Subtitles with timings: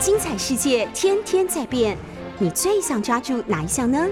[0.00, 1.94] 精彩世界天天在变，
[2.38, 4.08] 你最想抓住哪一项呢？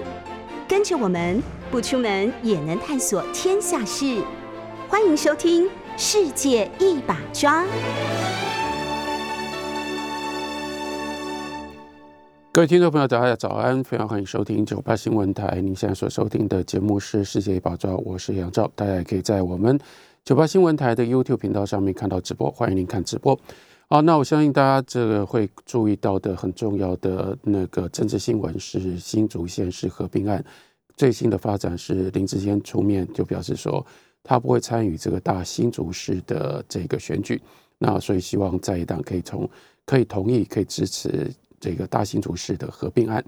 [0.69, 4.23] 跟着我们不出门也能探索天下事，
[4.87, 5.65] 欢迎收听
[5.97, 7.65] 《世界一把抓》。
[12.53, 13.83] 各位听众朋友，大家早安！
[13.83, 15.59] 非常欢迎收听九八新闻台。
[15.63, 18.71] 您现在所收听的节目是《世界一把抓》，我是杨照。
[18.75, 19.81] 大家也可以在我们
[20.23, 23.39] 九八新闻台的 YouTube 频道上面看到直播，欢迎您看直播。
[23.89, 30.45] 好，那我相信大家这个会注意到的很重要的那个政治新闻是新竹县市合并案
[30.97, 33.85] 最新的发展是林志坚出面就表示说
[34.23, 37.41] 他不会参与这个大新竹市的这个选举。
[37.79, 39.49] 那所以希望在野党可以从
[39.87, 41.31] 可以同意可以支持。
[41.61, 43.25] 这个大新竹市的合并案，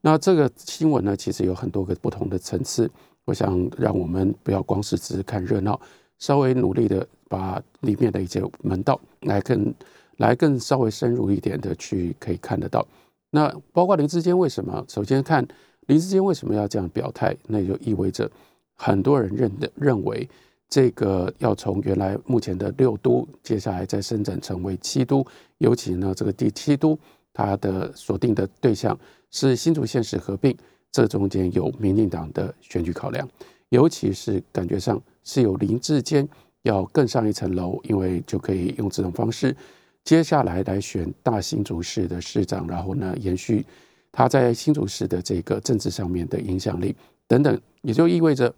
[0.00, 2.90] 那这个新闻呢，其实有很多个不同的层次。
[3.24, 5.80] 我想让我们不要光是只是看热闹，
[6.18, 9.72] 稍微努力的把里面的一些门道来更
[10.18, 12.86] 来更稍微深入一点的去可以看得到。
[13.30, 14.84] 那包括林志坚为什么？
[14.88, 15.44] 首先看
[15.86, 18.30] 林志坚为什么要这样表态，那就意味着
[18.74, 20.28] 很多人认的认为
[20.68, 25.26] 这个要从原来目前的六都，接下来再伸展成为七都，
[25.58, 26.98] 尤其呢这个第七都。
[27.32, 28.98] 他的锁定的对象
[29.30, 30.56] 是新竹县市合并，
[30.90, 33.28] 这中间有民进党的选举考量，
[33.68, 36.28] 尤其是感觉上是有林志坚
[36.62, 39.54] 要更上一层楼，因为就可以用这种方式，
[40.08, 43.62] 接下来来选大新竹市的市长，然后呢延续
[44.10, 48.54] 他在新竹市的这个政治上面的影响力等等，也就意味着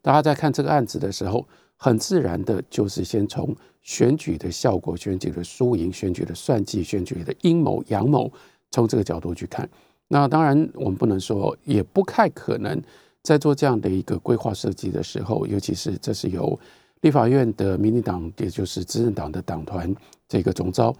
[0.00, 1.44] 大家在看这个案子的时候。
[1.76, 3.52] 很自然的，就是先从
[3.82, 8.30] 选举的效果、选举的输赢、选举的算计、选举的阴谋阳谋，
[8.70, 9.68] 从这个角度去看。
[10.06, 12.80] 那当然，我们不能说，也不太可能
[13.20, 16.56] 在做这样的一个规划设计的时候，尤其是这是由
[17.02, 19.94] 立法院的民进党，也就是执政党的党团
[20.26, 20.92] 这个总召，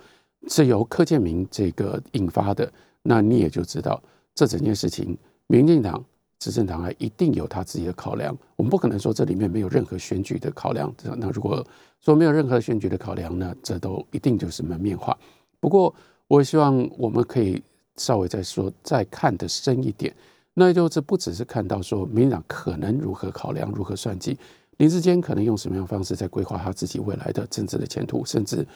[0.48, 2.70] 是由柯建明这个引发的。
[3.02, 4.00] 那你也就知道，
[4.34, 6.04] 这整件事情，民进党。
[6.38, 10.92] 执政党还一定有他自己的考量，我们不可能说这里面没有任何选举的考量。
[11.16, 11.64] 那如果
[12.00, 15.16] 说没有任何选举的考量呢，这都一定就是门面化。
[15.60, 15.94] 不过，
[16.26, 17.62] 我希望我们可以
[17.94, 20.12] 稍微再说，再看得深一点。
[20.54, 24.36] 那就是不只是看到说民进党可能如何考量、如何算计，
[24.82, 28.66] 林志坚可能用什么样方式在规划他自己未来的政治的前途，甚至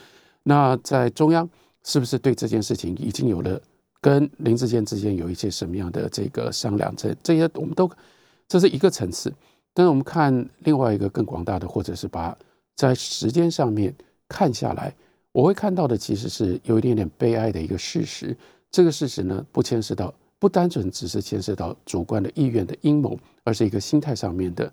[0.44, 1.50] 那在中央
[1.82, 3.60] 是不是对这件事情已经有了。
[4.00, 6.94] 跟林志坚之间有一些什么样的这个商量？
[6.94, 7.90] 这这些我们都
[8.46, 9.34] 这是一个层次。
[9.74, 12.38] 但是我们看另外一个更广大的，或者是把
[12.76, 13.92] 在时间上面
[14.28, 14.94] 看下来，
[15.32, 18.36] 我会看到的其实是有一点点悲哀的一个事实。
[18.70, 24.72] 这个事实呢，不牵涉到不单纯只是牵涉到主观的意愿的阴谋，而是一个心态上面的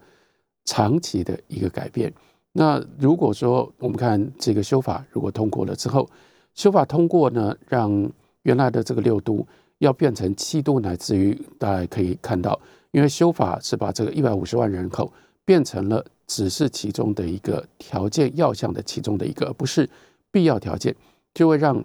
[0.65, 2.13] 长期的一个改变。
[2.51, 6.07] 那如果说我们看这个修法如果通过了之后，
[6.53, 8.11] 修法通过呢，让
[8.43, 9.45] 原来的这个六都
[9.79, 12.59] 要变成七都，乃至于大家可以看到，
[12.91, 15.11] 因为修法是把这个一百五十万人口
[15.43, 19.89] 变成了只是其中的一个条件要项的其中的一个，而不是
[20.31, 20.95] 必要条件，
[21.33, 21.83] 就会让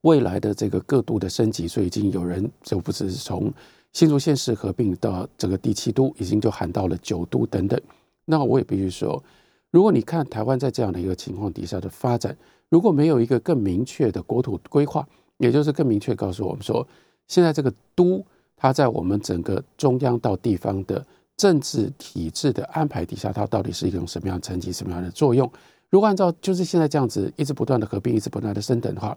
[0.00, 1.68] 未来的这个各都的升级。
[1.68, 3.52] 所以已经有人就不是从
[3.96, 7.80] 新竹县市合并到整个第七都，已经就喊到了九都等等。
[8.26, 9.24] 那我也必须说，
[9.70, 12.36] 如果你看台湾在这样的一个情况底下的发展，
[12.68, 15.08] 如果没有一个更明确的国土规划，
[15.38, 16.86] 也就是更明确告诉我们说，
[17.26, 18.22] 现在这个都，
[18.54, 21.02] 它在我们整个中央到地方的
[21.34, 25.50] 政治体制的安排底下，它到底是一种什么样层级、什么样的作用？
[25.88, 29.16] 如果按照就是现在这样子一直不断的合并、一直不断的升等的话，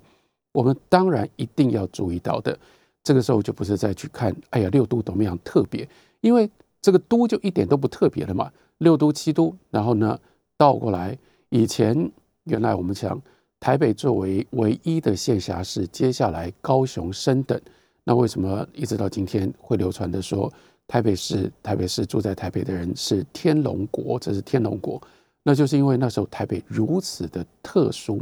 [0.53, 2.57] 我们当然一定要注意到的，
[3.03, 5.87] 这个时候就不是再去看，哎呀，六都怎么样特别？
[6.21, 6.49] 因为
[6.81, 10.19] 这个都就一点都不特别了嘛，六都、七都，然后呢
[10.57, 11.17] 倒过来，
[11.49, 12.11] 以前
[12.43, 13.21] 原来我们讲。
[13.61, 17.59] 台北作为唯一的县辖市，接下来高雄升等，
[18.05, 20.49] 那为什么一直到今天会流传的说
[20.87, 24.17] 台北市台北市住在台北的人是天龙国？
[24.17, 25.01] 这是天龙国，
[25.43, 28.21] 那就是因为那时候台北如此的特殊。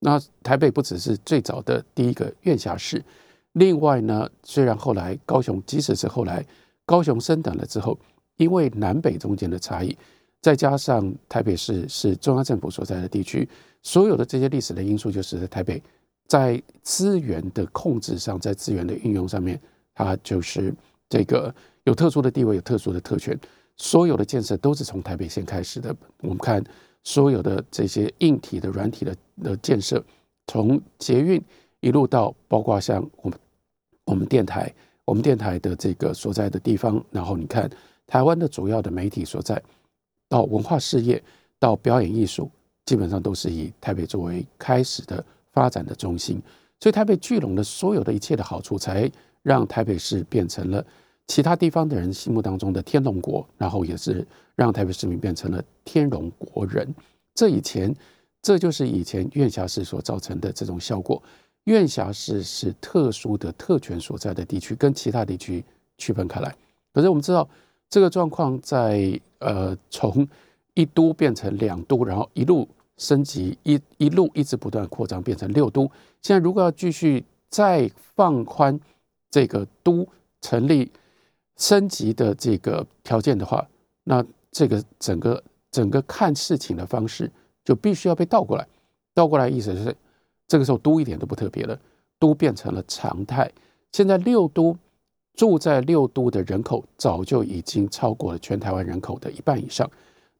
[0.00, 3.02] 那台北不只是最早的第一个院辖市，
[3.54, 6.44] 另外呢，虽然后来高雄，即使是后来
[6.84, 7.98] 高雄升等了之后，
[8.36, 9.96] 因为南北中间的差异，
[10.40, 13.48] 再加上台北市是中央政府所在的地区。
[13.82, 15.82] 所有的这些历史的因素，就是在台北，
[16.26, 19.60] 在资源的控制上，在资源的运用上面，
[19.94, 20.74] 它就是
[21.08, 21.54] 这个
[21.84, 23.38] 有特殊的地位，有特殊的特权。
[23.76, 25.94] 所有的建设都是从台北先开始的。
[26.22, 26.64] 我们看
[27.02, 30.02] 所有的这些硬体的、软体的的建设，
[30.46, 31.40] 从捷运
[31.80, 33.38] 一路到包括像我们
[34.04, 34.72] 我们电台，
[35.04, 37.70] 我们电台的这个所在的地方，然后你看
[38.06, 39.60] 台湾的主要的媒体所在，
[40.28, 41.22] 到文化事业，
[41.58, 42.50] 到表演艺术。
[42.86, 46.38] 基本上都是以台北作为开始的发展的中心，
[46.80, 49.10] 所以台北聚拢了所有的一切的好处，才
[49.42, 50.84] 让台北市变成了
[51.26, 54.22] 其他地方的人心目当中的天龙国，然后也是
[54.54, 56.94] 让台北市民变成了天龙国人。
[57.34, 57.90] 这以前，
[58.42, 61.22] 这就是以前院辖市所造成的这种效果。
[61.64, 65.64] 院辖市是特殊的特权所在的地区，跟其他地区
[65.96, 66.54] 区分开来。
[66.92, 67.48] 可是我们知道，
[67.88, 70.28] 这个状况在呃从
[70.74, 72.68] 一都变成两都，然后一路
[72.98, 75.90] 升级，一一路一直不断扩张，变成六都。
[76.20, 78.78] 现在如果要继续再放宽
[79.30, 80.06] 这个都
[80.42, 80.92] 成立
[81.56, 83.66] 升级的这个条件的话，
[84.04, 87.30] 那这个整个整个看事情的方式
[87.64, 88.66] 就必须要被倒过来。
[89.14, 89.96] 倒过来意思是。
[90.46, 91.78] 这个时候都一点都不特别了，
[92.18, 93.50] 都变成了常态。
[93.92, 94.76] 现在六都
[95.34, 99.90] 住在六都的人口早就已经超过了全台湾人口的一半以上。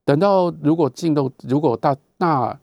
[0.04, 2.58] 等到如果进入如果大那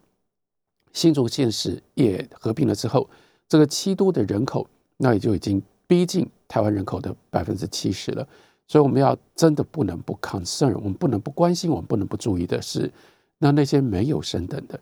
[0.92, 3.08] 新竹县市也合并了之后，
[3.48, 4.66] 这个七都的人口
[4.96, 8.26] 那也就已经逼近台湾人口的百分之七十了。
[8.68, 12.90] 所以我们要真的不能不 concern，我们不能不关心，我们不能不注意的是，
[13.38, 14.78] 那那些没有升等的。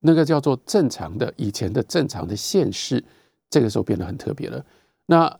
[0.00, 3.02] 那个叫做正常的以前的正常的县市，
[3.48, 4.64] 这个时候变得很特别了。
[5.06, 5.38] 那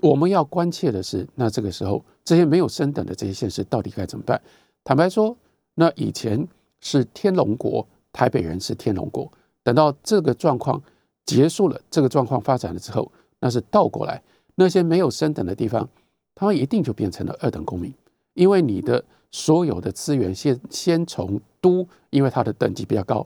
[0.00, 4.40] 我们要关切的是，那这个时候这些没有升等的这些县市到底该怎么办？
[4.84, 5.36] 坦白说，
[5.74, 6.46] 那以前
[6.80, 9.30] 是天龙国，台北人是天龙国。
[9.62, 10.82] 等到这个状况
[11.24, 14.20] 结束了，这个状况发展了之后，那是倒过来，
[14.56, 15.88] 那些没有升等的地方，
[16.34, 17.94] 他们一定就变成了二等公民，
[18.34, 23.24] 因为你的所有的资源先先从都，因为它的等级比较高。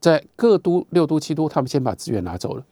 [0.00, 2.64] 在各都六都七都，他们先把资源拿走了，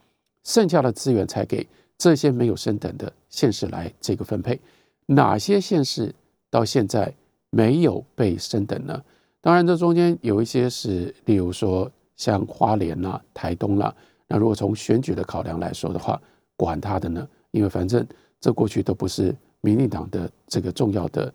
[0.45, 1.67] 剩下的资源才给
[1.97, 4.61] 这些没有升等的县市来这个分配。
[5.07, 6.15] 哪些县市
[6.51, 7.13] 到现在
[7.51, 9.03] 没有被升等呢？
[9.41, 13.95] 当然，这中间有一些是，例如说像花莲啦、台东啦。
[14.29, 16.21] 那如果从选举的考量来说的话，
[16.57, 18.07] 管他的呢，因为反正
[18.41, 21.33] 这过去都不是民进党的这个重要的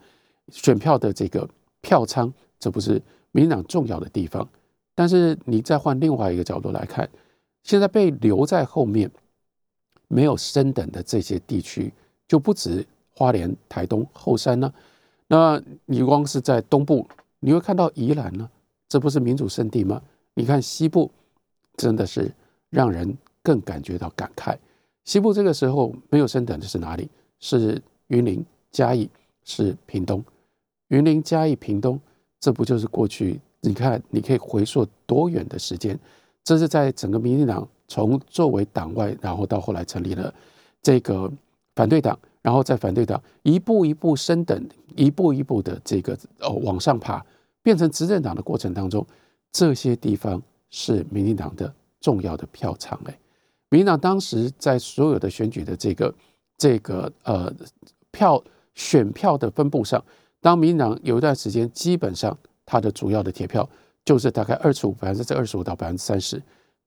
[0.49, 1.47] 选票的这个
[1.81, 3.01] 票仓，这不是
[3.31, 4.47] 民进党重要的地方。
[4.97, 7.07] 但是你再换另外一个角度来看，
[7.61, 9.11] 现在被留在后面
[10.07, 11.93] 没有升等的这些地区，
[12.27, 12.83] 就不止
[13.13, 14.73] 花莲、台东、后山呢。
[15.27, 17.07] 那你光是在东部，
[17.41, 18.49] 你会看到宜兰呢，
[18.89, 20.01] 这不是民主圣地吗？
[20.33, 21.11] 你看西部，
[21.75, 22.33] 真的是
[22.71, 24.57] 让人更感觉到感慨。
[25.03, 27.07] 西部这个时候没有升等的是哪里？
[27.39, 29.07] 是云林、嘉义，
[29.43, 30.25] 是屏东。
[30.87, 32.01] 云林、嘉义、屏东，
[32.39, 33.39] 这不就是过去？
[33.67, 35.99] 你看，你可以回溯多远的时间？
[36.41, 40.33] 这是在整个民进党从作为党外，然后到后来成立了
[40.81, 41.29] 这个
[41.75, 44.65] 反对党，然后在反对党一步一步升等，
[44.95, 47.21] 一步一步的这个哦往上爬，
[47.61, 49.05] 变成执政党的过程当中，
[49.51, 52.97] 这些地方是民进党的重要的票仓。
[53.03, 53.19] 哎，
[53.69, 56.15] 民进党当时在所有的选举的这个
[56.57, 57.53] 这个呃
[58.11, 58.41] 票
[58.73, 60.01] 选票的分布上，
[60.39, 62.37] 当民进党有一段时间基本上。
[62.67, 63.67] 它的主要的铁票
[64.05, 66.39] 就是大概二十五百分之二十五到百分之三十，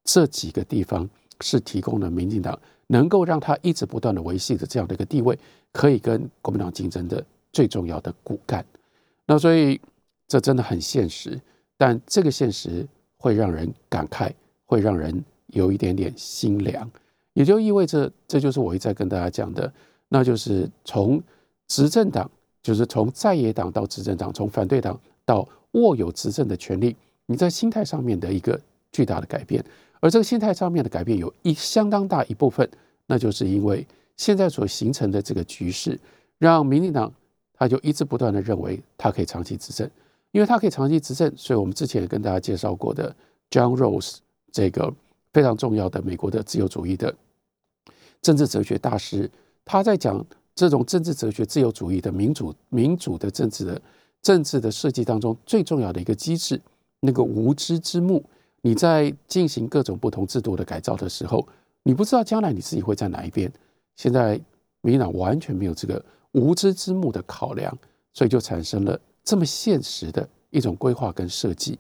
[0.05, 1.09] 这几个地方
[1.41, 2.57] 是提供了民进党
[2.87, 5.37] 能够让它一直不断的维系的这样的一个地位，
[5.73, 8.65] 可以跟国民党竞争的最重要的骨干。
[9.27, 9.81] 那所以
[10.29, 11.41] 这真的很现实，
[11.77, 12.87] 但这个现实
[13.17, 14.31] 会让人感慨，
[14.67, 16.91] 会让人有一点点心凉，
[17.33, 19.73] 也就意味着这就是我一再跟大家讲的，
[20.09, 21.23] 那就是从
[21.69, 22.31] 执政党，
[22.63, 26.97] 就是从在野党到执政党，从反对党到握有执政的权利，
[27.27, 28.61] 你在心态上面的一个
[28.91, 29.65] 巨大的改变，
[30.01, 32.69] 而这个心态上面的改变有一相当大一部分，
[33.07, 33.87] 那就是因为
[34.17, 35.99] 现在所形成的这个局势，
[36.39, 37.13] 让民进党
[37.55, 39.89] 他就一直不断的认为他可以长期执政，
[40.33, 43.15] 因为他可以长期执政，所以我们之前也跟大家介绍过的
[43.51, 44.17] John Rose
[44.51, 44.93] 这个
[45.33, 47.15] 非常重要的美国的自由主义的
[48.23, 49.31] 政治哲学大师，
[49.65, 53.81] 他在讲这种政治哲学自由主义的民主民主的政治的。
[54.23, 56.61] 政治的设计当中最重要的一个机制，
[57.01, 58.25] 那个无知之幕。
[58.63, 61.49] 你在进行各种不同制度的改造的时候，
[61.83, 63.51] 你不知道将来你自己会在哪一边。
[63.97, 64.39] 现在
[64.83, 67.75] 民进党完全没有这个无知之幕的考量，
[68.13, 71.79] 所以就产生了这么现实的一种规划跟设计。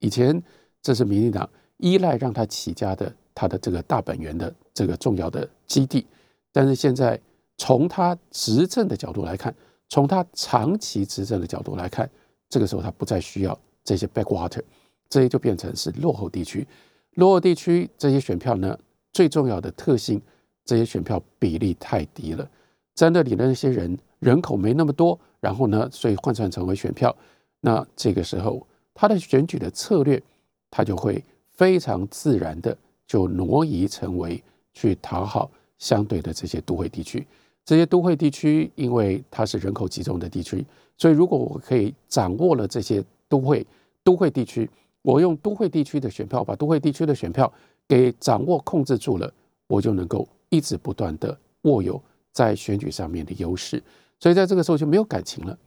[0.00, 0.42] 以前
[0.82, 6.04] 这是民进党依赖让他起家的他的这个大本源的这个重要的基地，
[6.52, 7.20] 但是现在
[7.56, 9.54] 从他执政的角度来看。
[9.88, 12.08] 从他长期执政的角度来看，
[12.48, 14.62] 这个时候他不再需要这些 backwater，
[15.08, 16.66] 这些就变成是落后地区。
[17.14, 18.78] 落后地区这些选票呢，
[19.12, 20.20] 最重要的特性，
[20.64, 22.48] 这些选票比例太低了，
[22.94, 27.14] 在那里的那些人人口没那么多，然后呢，所以换算成为选票，
[27.60, 30.22] 那这个时候他的选举的策略，
[30.70, 32.76] 他就会非常自然的
[33.06, 34.42] 就挪移成为
[34.74, 37.26] 去讨好相对的这些都会地区。
[37.66, 40.64] 这些都会地区，因为它是人口集中的地区，
[40.96, 43.66] 所以如果我可以掌握了这些都会
[44.04, 44.70] 都会地区，
[45.02, 47.52] 我用都会地区的选票把都会地区的选票
[47.88, 49.30] 给掌握控制住了，
[49.66, 52.00] 我就能够一直不断的握有
[52.32, 53.82] 在选举上面的优势。
[54.20, 55.58] 所以在这个时候就没有感情了。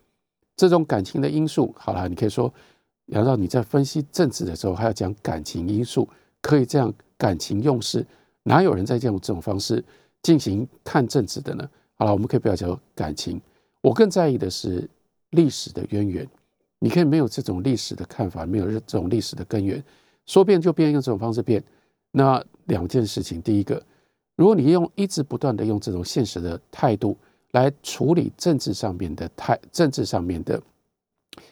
[0.55, 2.51] 这种感情的因素，好了，你可以说
[3.07, 6.07] 杨照你在分析政治的时候还要讲感情因素，
[6.41, 8.07] 可以这样感情用事，
[8.43, 9.83] 哪有人在这种这种方式
[10.21, 11.69] 进行看政治的呢？
[11.99, 13.41] 好了，我们可以不要讲感情，
[13.81, 14.89] 我更在意的是
[15.31, 16.25] 历史的渊源。
[16.79, 19.83] 你可以没有这种历史的看法，没有这种历史的根源，
[20.25, 21.61] 说变就变，用这种方式变。
[22.11, 23.85] 那两件事情，第一个，
[24.37, 27.17] 如果你用一直不断的用这种现实的态度
[27.51, 30.61] 来处理政治上面的态，政治上面的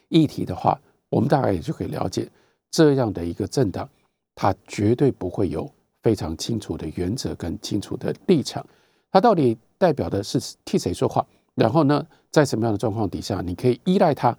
[0.08, 2.26] 议题的话，我们大概也就可以了解，
[2.72, 3.90] 这样的一个政党，
[4.34, 5.70] 它绝对不会有
[6.02, 8.66] 非常清楚的原则跟清楚的立场，
[9.12, 9.58] 它到底。
[9.78, 11.26] 代表的是替谁说话？
[11.56, 14.38] 然后呢，在什么样的状况底下，你可以依赖他？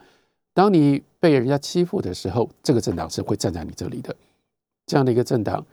[0.54, 4.14] 当你被人家欺负的时候，这个政党是会站在你这里的。
[4.86, 5.64] 这样的一个政党，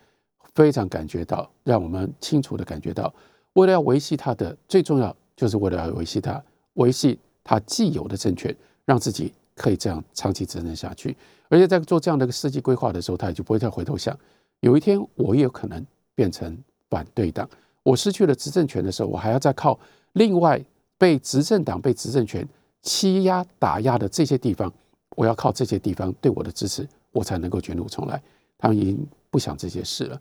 [0.54, 3.14] 非常感觉到，让我们清楚的感觉到，
[3.54, 6.44] 为了要维系他的最重要，就是为了要维系他，
[6.74, 8.56] 维系他既有的政权，
[8.86, 11.16] 让自己可以这样长期执政下去。
[11.48, 14.18] 而且在做这样的一个世纪规划的时候，他也就不会再回头想，
[14.60, 16.58] 有一天我也可能变成
[16.90, 17.50] 反对党。
[17.86, 19.80] 我失去了执政权的时候，我还要再靠
[20.14, 20.60] 另外
[20.98, 22.48] 被执政党被执政权
[22.82, 24.74] 欺压打压的这些地方，
[25.16, 28.20] 我要靠这些地方对我的支持，我才能够卷土重来。
[28.58, 30.20] 他们已经不想这些事了。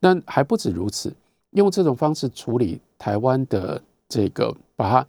[0.00, 1.10] 那还不止如此，
[1.52, 5.06] 用这种方式处理台湾的这个，把它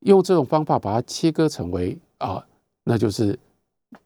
[0.00, 2.42] 用这种方法把它切割成为啊，
[2.84, 3.38] 那就是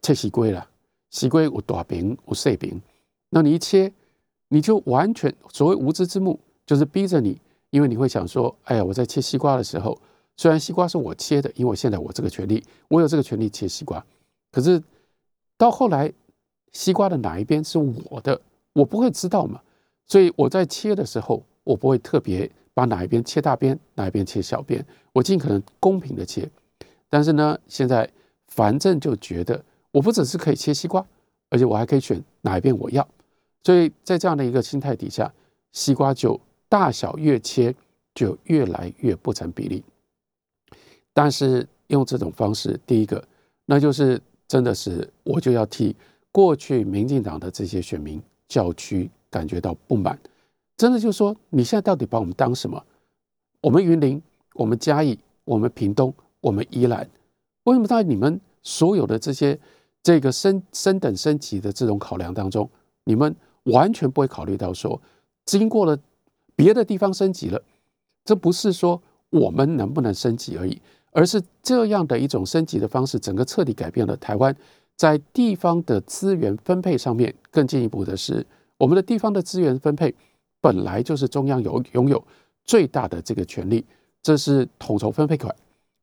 [0.03, 0.69] 切西龟了。
[1.11, 2.83] 西龟我大饼我碎饼，
[3.31, 3.93] 那你一切，
[4.49, 6.41] 你就完全所谓无知之幕。
[6.67, 9.97] 就是逼着你，因为你会想说：“哎呀，我在切西瓜的时候，
[10.37, 14.05] 虽然西瓜是我切的，因为我现在我这个权利，我有这个权利切西瓜。
[14.51, 14.83] 可是
[15.57, 16.13] 到后来，
[16.73, 18.41] 西瓜的哪一边是我的，
[18.73, 19.61] 我不会知道嘛。
[20.09, 26.51] 所以我在切的时候，我不会特别把哪一边切大边，哪一边切小边，我尽可能公平的切。
[27.09, 28.11] 但是呢，现在
[28.49, 31.07] 反正就觉得，我不只是可以切西瓜，
[31.49, 33.07] 而且我还可以选哪一边我要。
[33.63, 35.33] 所以在这样的一个心态底下，
[35.71, 36.41] 西瓜就。
[36.69, 37.75] 大小越切
[38.15, 39.85] 就越来越不成比例，
[41.13, 43.23] 但是用这种方式，第一个，
[43.67, 45.95] 那就是真的是我就要替
[46.33, 50.19] 过去民进党的这些选民叫屈，感觉到不满。
[50.77, 52.83] 真的就是说，你现在到底把我们当什么？
[53.61, 54.21] 我们云林，
[54.55, 57.09] 我们嘉义，我们屏东，我们宜兰，
[57.65, 59.59] 为什么在你们所有的这些
[60.03, 62.69] 这个升升等升级的这种考量当中，
[63.05, 65.01] 你们完全不会考虑到说，
[65.45, 65.97] 经过了。
[66.57, 67.63] 别的地方升级了，
[68.25, 70.81] 这不是说我们能不能升级而已，
[71.13, 74.57] 而是这样的一种升级的方式，整个彻底改变了台湾
[74.97, 77.33] 在地方的资源分配上面。
[77.51, 78.45] 更进一步的是，
[78.79, 80.15] 我们的地方的资源分配
[80.61, 82.23] 本来就是中央有拥有
[82.65, 83.85] 最大的这个权利，
[84.23, 85.55] 这是统筹分配款，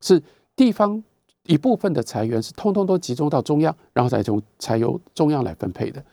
[0.02, 0.22] 是
[0.56, 1.04] 地方
[1.48, 6.04] 一部分的财源是通通都集中到中央，然后再从才由中央来分配的。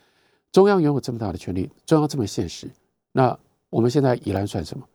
[0.50, 2.70] 中央拥有这么大的权利，中央这么现实，
[3.12, 3.38] 那。
[3.70, 4.86] 我们现在宜兰算什么？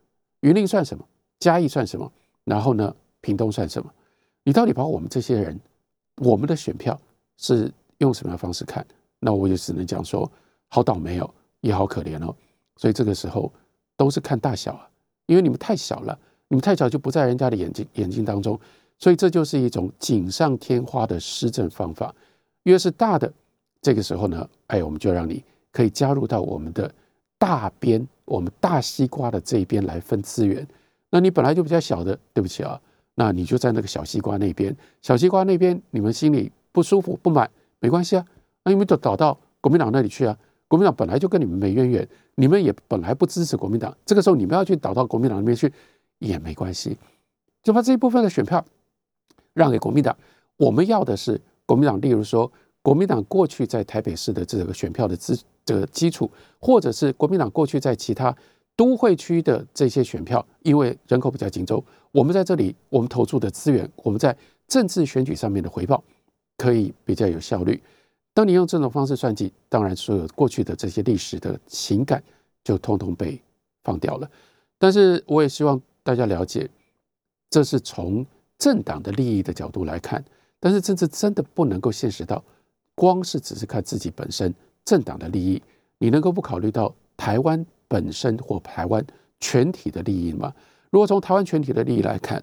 [0.41, 1.03] 云林算什么？
[1.39, 2.11] 嘉义算什么？
[2.43, 2.93] 然后呢？
[3.21, 3.91] 屏东算什么？
[4.43, 5.59] 你到底把我们这些人，
[6.17, 6.99] 我们的选票
[7.37, 8.85] 是用什么样方式看？
[9.19, 10.29] 那我就只能讲说，
[10.67, 12.35] 好倒霉哦，也好可怜哦。
[12.77, 13.51] 所以这个时候
[13.97, 14.87] 都是看大小啊，
[15.25, 18.59] 因为你们太小了，你们太小就不在人家的眼睛眼睛当中，
[18.99, 22.13] 所以这就是一种锦上添花的施政方法。
[22.63, 23.31] 越是大的，
[23.81, 26.93] 这个时候呢，哎，我们就让你可以加入到我们的。
[27.37, 30.67] 大边，我们大西瓜的这一边来分资源，
[31.11, 32.79] 那你本来就比较小的，对不起啊，
[33.13, 38.25] 那你就在那个小西瓜那边，小西瓜那边你们心里不舒服不满没关系啊，
[38.63, 45.71] 那你们就倒到国民党那里去啊，国民党本来就跟你们没渊源，你们也本来不支持国民党，这个时候你们要去倒到国民党那边去
[46.17, 46.97] 也没关系，
[47.61, 48.65] 就把这一部分的选票
[49.53, 50.17] 让给国民党，
[50.57, 52.51] 我们要的是国民党，例如说
[52.81, 55.39] 国民党过去在台北市的这个选票的资。
[55.65, 56.29] 这个基础，
[56.59, 58.35] 或者是国民党过去在其他
[58.75, 64.35] 都会区的这些选票，因为人口比较紧凑，我们在这里我们投注的资源，我们在
[64.67, 66.03] 政治选举上面的回报
[66.57, 67.81] 可以比较有效率。
[68.33, 72.21] 当你用这种方式算计，当然所有过去的这些历史的情感
[72.63, 73.41] 就通通被
[73.83, 74.29] 放掉了。
[74.77, 76.69] 但是我也希望大家了解，
[77.49, 78.25] 这是从
[78.59, 80.23] 政党的利益的角度来看，
[80.59, 82.43] 但是政治真的不能够现实到
[82.93, 84.53] 光是只是看自己本身。
[84.85, 85.61] 政党的利益，
[85.97, 89.05] 你能够不考虑到台湾本身或台湾
[89.39, 90.53] 全体的利益吗。
[90.91, 92.41] 如果从台湾全体的利益来看，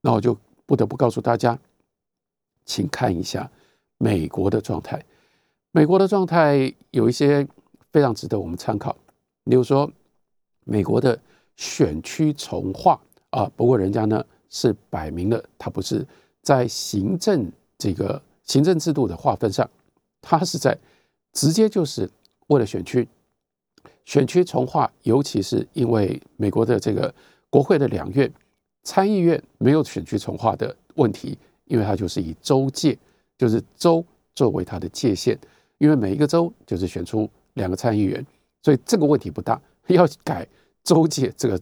[0.00, 1.56] 那我就不得不告诉大家，
[2.64, 3.48] 请看一下
[3.98, 5.00] 美国的状态。
[5.70, 7.46] 美国的状态有一些
[7.92, 8.96] 非常值得我们参考，
[9.44, 9.90] 例如说
[10.64, 11.18] 美国的
[11.56, 16.06] 选区重划啊，不过人家呢是摆明了，他不是
[16.42, 19.68] 在行政这个行政制度的划分上，
[20.20, 20.76] 他是在
[21.32, 22.08] 直接就是
[22.48, 23.08] 为了选区。
[24.04, 27.14] 选区重划，尤其是因为美国的这个
[27.48, 28.30] 国会的两院
[28.82, 32.98] 参议院没有选区重划的问题，因为它就是以州界，
[33.38, 35.38] 就是州作为它的界限，
[35.78, 38.26] 因为每一个州就是选出两个参议员，
[38.62, 39.60] 所以这个问题不大。
[39.86, 40.46] 要改
[40.82, 41.60] 州界，这个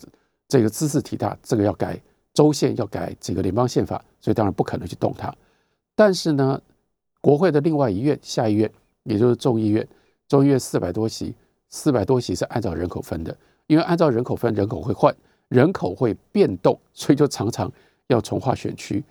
[0.48, 2.00] 这个姿势体大，这个要改
[2.32, 5.34] 州县，要改这个联邦宪法，所以当然不可能去动它。
[5.94, 6.60] 但是呢，
[7.20, 8.70] 国会的另外一院下议院，
[9.04, 9.86] 也就是众议院，
[10.28, 11.34] 众议院四百多席。
[11.72, 13.36] 四百多席是按照人口分的，
[13.68, 15.14] 因为按照人口分，人口会换，
[15.46, 17.70] 人口会变动，所以就常常
[18.08, 19.04] 要重划选区。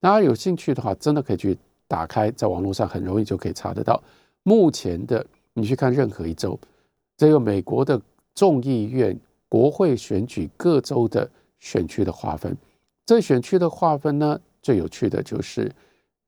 [0.00, 4.02] 大家有兴趣的话，真的可以去打开，在网络上很容易就可以查得到。
[4.42, 6.58] 目前的你去看任何一州，
[7.18, 8.00] 这个美国的
[8.34, 9.14] 众议院、
[9.46, 12.56] 国会选举各州的选区的划分，
[13.04, 15.70] 这选区的划分呢，最有趣的就是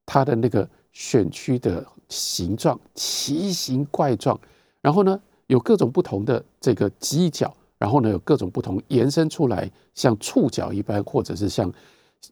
[0.04, 4.38] 它的那个选区的形状奇形怪状，
[4.80, 5.20] 然后呢。
[5.50, 11.72] 有各种不同的这个犄角，然后呢，有各种不同延伸出来，像触角一般，或者是像，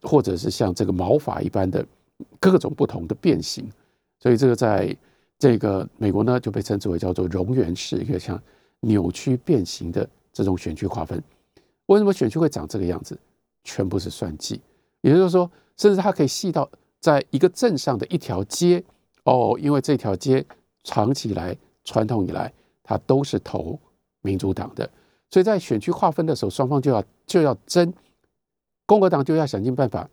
[0.02, 1.84] 或者是像这个毛发一般的
[2.38, 3.68] 各种不同的变形。
[4.20, 4.96] 所以这个在
[5.36, 8.40] 这个美国呢，就被称之为叫做蝾螈式，一个像
[8.82, 11.20] 扭曲变形的这种选区划分。
[11.86, 13.18] 为什么选区会长这个样子？
[13.64, 14.60] 全部是算计，
[15.00, 18.82] 也就是说，甚至它可以细到在一个镇上的一条街
[19.24, 20.44] 哦，因为这条街
[20.84, 22.52] 长期以来传统以来。
[22.90, 23.78] 它都是投
[24.22, 24.90] 民主党的，
[25.30, 27.92] 所以在选区划分的时候，双方就要就要争，
[28.86, 30.08] 共和党就要想尽办法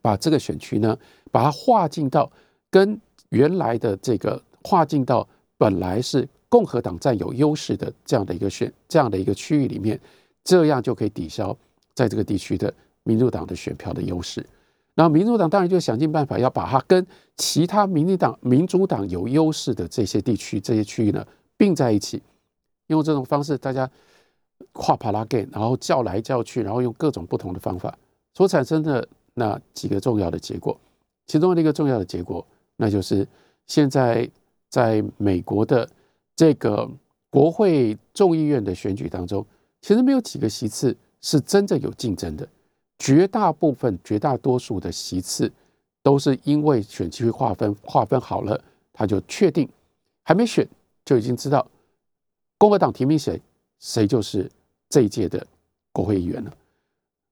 [0.00, 0.98] 把这个选区呢，
[1.30, 2.32] 把它划进到
[2.70, 5.28] 跟原来的这个划进到
[5.58, 10.00] 本来是共和党占有优势的这样的一个选这样的一个区域里面，
[10.42, 11.54] 这样就可以抵消
[11.94, 14.42] 在这个地区的民主党的选票的优势。
[14.98, 17.06] 然后民主党当然就想尽办法要把它跟
[17.36, 21.24] 其他民主党民主党有优势的这些地区这些区域呢。
[21.56, 22.22] 并在一起，
[22.86, 23.90] 用这种方式，大家
[24.72, 27.98] 跨帕拉 g 然后叫来叫去，然后用各种不同的方法
[28.32, 30.78] 所产生的那几个重要的结果，
[31.26, 33.26] 其中的一个重要的结果，那就是
[33.66, 34.30] 现在
[34.68, 35.88] 在美国的
[36.36, 36.88] 这个
[37.28, 39.44] 国会众议院的选举当中，
[39.80, 42.48] 其实没有几个席次是真正有竞争的，
[42.98, 45.50] 绝大部分、绝大多数的席次
[46.02, 48.60] 都是因为选区划分划分好了，
[48.92, 49.68] 他就确定
[50.24, 50.66] 还没选。
[51.04, 51.66] 就已经知道
[52.58, 53.40] 共和党提名谁，
[53.80, 54.46] 谁就是
[54.90, 55.46] 这一届的
[55.90, 56.54] 国会议员了。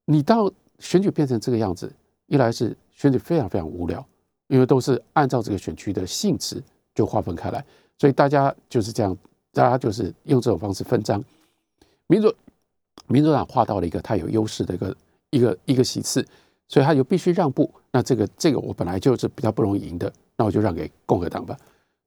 [0.05, 1.93] 你到选举变成这个样子，
[2.25, 4.03] 一来是选举非常非常无聊，
[4.47, 6.59] 因为都是按照这个选区的性质
[6.95, 7.63] 就划分开来，
[7.99, 9.15] 所以大家就是这样，
[9.53, 11.23] 大家就是用这种方式分赃。
[12.07, 12.33] 民主
[13.05, 14.97] 民主党划到了一个他有优势的一个
[15.29, 16.25] 一个一个席次，
[16.67, 17.69] 所以他就必须让步。
[17.91, 21.57] 那这个这个我本来就是比较不容易赢的，那我就让给共和党吧。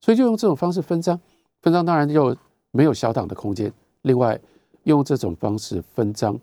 [0.00, 1.20] 所以就用这种方式分赃。
[1.62, 2.34] 分赃当然就
[2.70, 3.72] 没有小党的空间。
[4.02, 4.40] 另外，
[4.84, 6.38] 用这种方式分赃，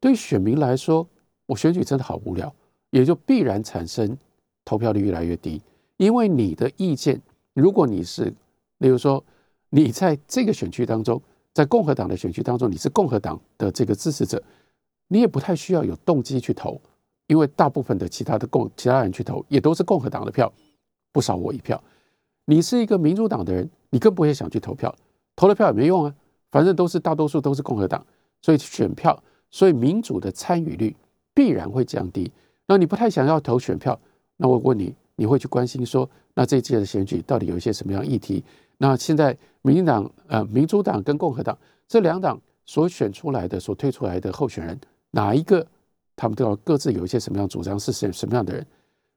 [0.00, 1.06] 对选民来说，
[1.46, 2.52] 我选举真的好无聊，
[2.90, 4.18] 也就必然产生
[4.64, 5.62] 投票率越来越低。
[5.96, 7.20] 因为你的意见，
[7.54, 8.34] 如果你是，
[8.78, 9.24] 例如说，
[9.70, 14.42] 你在这个选区当中，在共和党的选区当中，你是共和党的这个支持者，
[15.08, 16.80] 你也不太需要有动机去投，
[17.26, 20.52] 因为大部分的其他的共其他人去投，也都是共和党的票，
[21.12, 21.82] 不少我一票。
[22.44, 23.68] 你是一个民主党的人。
[23.90, 24.94] 你更不会想去投票，
[25.34, 26.14] 投了票也没用啊，
[26.50, 28.06] 反正都是大多数都是共和党，
[28.42, 29.18] 所以选票，
[29.50, 30.94] 所以民主的参与率
[31.32, 32.30] 必然会降低。
[32.66, 33.98] 那你不太想要投选票，
[34.36, 38.44] 那我问你，你会去关心说，那这届的选举到底有一些什么样议题？
[38.76, 44.78] 那现在民进党、呃民主党跟共和党这两党所选出来的、所推出来的候选人，
[45.10, 45.66] 哪一个
[46.14, 48.66] 他们都要各自有一些什么样主张，是什什么样的人？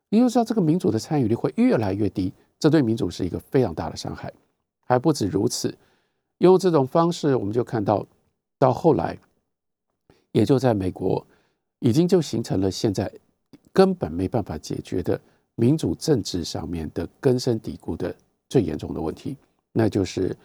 [0.09, 4.31] 你就知道这个民主的参与率会越来越低，这对民主是一个非常大的伤害。
[4.85, 5.73] 还不止如此，
[6.39, 8.05] 用这种方式，我们就看到，
[8.59, 9.17] 到后来，
[10.33, 11.25] 也就在美国，
[11.79, 13.09] 已经就形成了现在
[13.71, 15.19] 根本没办法解决的
[15.55, 18.13] 民主政治上面的根深蒂固的
[18.49, 19.37] 最严重的问题，
[19.71, 20.35] 那就是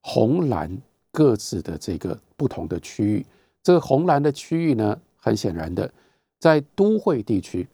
[0.00, 0.76] 红蓝
[1.12, 3.24] 各自的这个不同的区域。
[3.62, 5.92] 这个红蓝的区域呢，很显然的，
[6.38, 7.68] 在都会地区，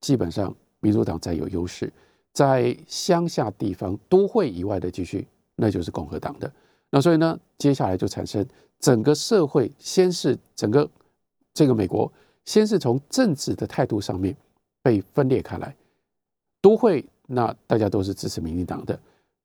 [0.00, 1.88] 基本上民主党占有优势；
[2.32, 5.26] 在乡下地方、都会以外的地区。
[5.62, 6.50] 那就是共和党的，
[6.88, 8.42] 那所以呢，接下来就产生
[8.78, 10.88] 整个社会，先是整个
[11.52, 12.10] 这个美国
[12.46, 14.34] 先是从政治的态度上面
[14.82, 15.76] 被分裂开来，
[16.62, 18.98] 都会那大家都是支持民进党的，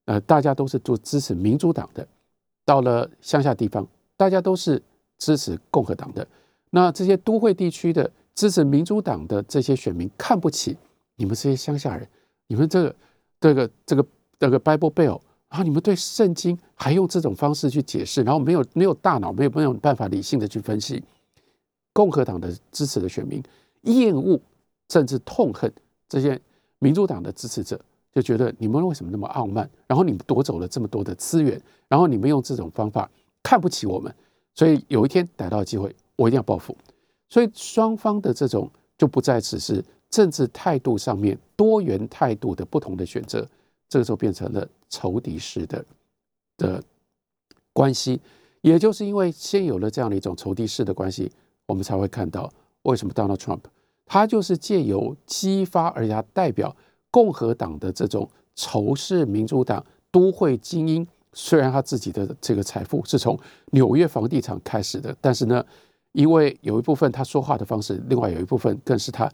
[0.06, 2.08] 呃，大家都是做支持民主党的，
[2.64, 4.82] 到了乡下地方，大家都是
[5.18, 6.28] 支持共和党的。
[6.70, 10.78] 那这些都会地区的支持民主党的这些选民看不起
[11.16, 12.08] 你们这些乡下人，
[12.48, 12.96] 你们这个
[13.40, 14.06] 这个这个
[14.40, 21.02] 这个 Bible Bell 啊，你们对圣经还用这种方式去解释，然后没有没有大脑，没有没有办法理性的去分析。
[21.94, 23.42] 共和党的支持的选民
[23.84, 24.38] 厌恶
[24.90, 25.72] 甚至痛恨
[26.10, 26.38] 这些
[26.80, 27.80] 民主党的支持者，
[28.12, 29.70] 就觉得你们为什么那么傲慢？
[29.88, 33.10] 然后你们夺走了这么多的资源，然后你们用这种方法
[33.42, 34.14] 看不起我们，
[34.56, 36.76] 所以有一天逮到机会，我一定要报复。
[37.30, 43.48] 所以双方的这种就不再只是政治态度上面多元态度的不同的选择，
[43.90, 45.86] 这个时候变成了仇敌式的
[46.58, 46.84] 的
[47.74, 48.20] 关系。
[48.62, 51.32] 也就是因为先有了这样的一种仇敌式的关系。
[51.68, 52.48] 我们才会看到
[52.84, 53.62] 为什么 Donald Trump
[54.06, 56.76] 他就是借由激发，而且他代表
[57.10, 61.08] 共和党的这种仇视民主党都会精英。
[61.36, 63.38] 虽然他自己的这个财富是从
[63.72, 65.64] 纽约房地产开始的，但是呢，
[66.14, 69.30] 因为有一部分他说话的方式，另外有一部分更是他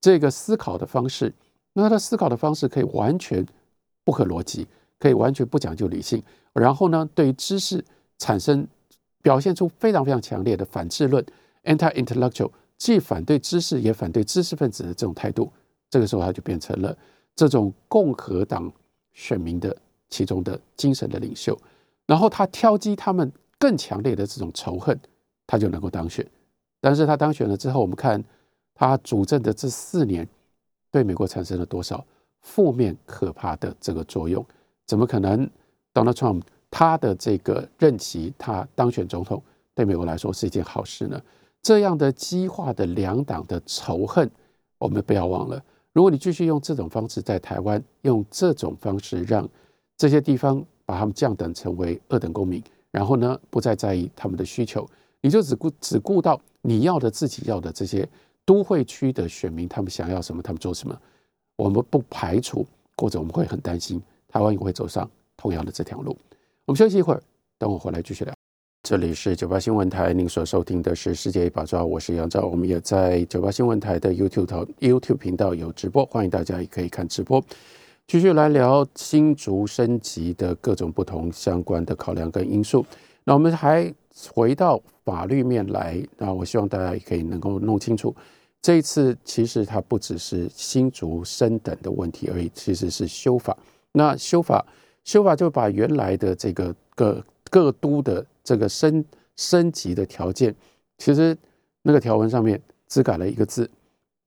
[0.00, 1.32] 这个思考的方式。
[1.74, 3.44] 那他的思考的方式可以完全
[4.02, 4.66] 不合逻辑，
[4.98, 6.22] 可以完全不讲究理性。
[6.52, 7.84] 然后呢，对于知识
[8.18, 8.66] 产生
[9.22, 11.24] 表现出非常非常强烈的反智论。
[11.64, 15.50] anti-intellectual，既反对知识也反对知识分子的这种态度，
[15.90, 16.96] 这个时候他就变成了
[17.34, 18.70] 这种共和党
[19.14, 19.74] 选民的
[20.14, 21.58] 其中的精神的领袖。
[22.06, 24.96] 然后他挑击他们更强烈的这种仇恨，
[25.44, 26.24] 他就能够当选。
[26.80, 28.22] 但是他当选了之后，我们看
[28.74, 30.28] 他主政的这四年，
[30.92, 32.04] 对美国产生了多少
[32.42, 34.44] 负面可怕的这个作用？
[34.86, 35.50] 怎么可能
[35.92, 39.42] ？Donald Trump 他的这个任期，他当选总统，
[39.74, 41.20] 对美国来说是一件好事呢？
[41.62, 44.30] 这样的激化的两党的仇恨，
[44.76, 45.62] 我们不要忘了。
[45.94, 49.48] 如果你继续用这种方式在台湾，用这种方式让
[49.96, 54.88] 这些地方把他们降等成为二等公民，然后呢不再在意他们的需求，
[55.20, 58.08] 你就只顾只顾到你要的自己要的这些
[58.44, 60.98] 都会区的选民，他们想要什么，他们做什么。
[61.56, 66.16] 我们不排除，或者我们会很担心，台湾也会走上同样的这条路。
[66.64, 67.22] 我们休息一会儿，
[67.58, 68.34] 等我回来继续聊。
[68.82, 72.42] 这里是九八新闻台，您所收听的是世界一把抓，我是杨照。
[72.42, 77.42] 我们也在九八新闻台的 YouTube 头 YouTube 频道有直播，欢迎大家也可以看直播。
[78.06, 82.84] 继续来聊新竹升级的各种不同相关的考量跟因素。
[83.24, 83.92] 那我们还
[84.32, 88.14] 回到法律面来，那我希望大家也可以能够弄清楚，
[88.60, 93.56] 这一次其实它不只是新竹升等的问题而已，其实是修法。
[93.92, 94.64] 那修法
[95.04, 99.02] 修法就把原来的这个各各都的这个升
[99.36, 100.54] 升级的条件，
[100.98, 101.36] 其实
[101.80, 103.68] 那个条文上面只改了一个字，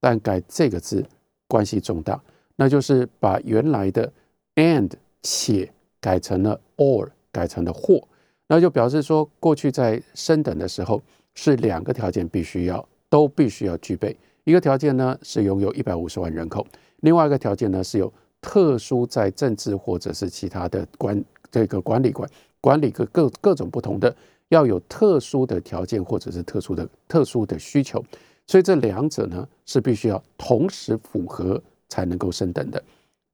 [0.00, 1.04] 但改这个字
[1.46, 2.20] 关系重大，
[2.58, 4.12] 那就是把原来的
[4.56, 4.90] and
[5.22, 8.02] 且改成了 or，改成了或，
[8.48, 11.00] 那就表示说过去在升等的时候
[11.34, 16.66] 是两个条件必须要都必须要具备，一个条件呢是拥有一百五十万人口，
[17.02, 22.28] 另外一个条件呢是有特殊在政治或者是其他的管这个管理管。
[22.60, 24.12] 管理各各各种不同的，
[24.48, 28.04] 要有特殊的条件或者是特殊的特殊的需求，
[28.48, 32.82] 所以这两者呢是必须要同时符合才能够升等的。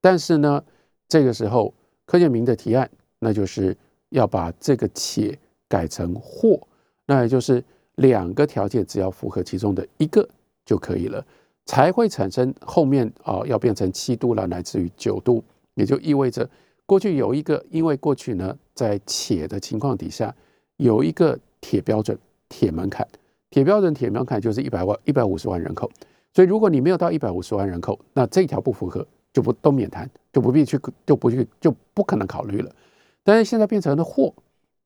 [0.01, 0.63] 但是呢，
[1.09, 1.73] 这个时候
[2.07, 3.77] 柯建明的提案，那就是
[4.11, 5.39] 要把这个且
[5.69, 6.61] 改成或，
[7.07, 7.63] 那也就是
[7.97, 10.29] 两个条件只要符合其中的一个
[10.65, 11.25] 就可以了，
[11.67, 15.43] 才会产生后面啊要变成七度了，乃至于九度，
[15.75, 16.49] 也就意味着。
[16.87, 20.35] 过去有一个，因为过去呢，在且的情况底下，
[20.77, 22.19] 有一个铁标准、
[22.51, 23.09] 铁门槛。
[23.49, 25.91] 铁标准、铁门槛就是一百万、一百五十万人口。
[26.35, 32.75] 所以，如果你没有到一百五十万人口，那这一条不符合，就不都免谈，就不必去，就不去，就不可能考虑了。
[33.23, 34.35] 但是现在变成了货，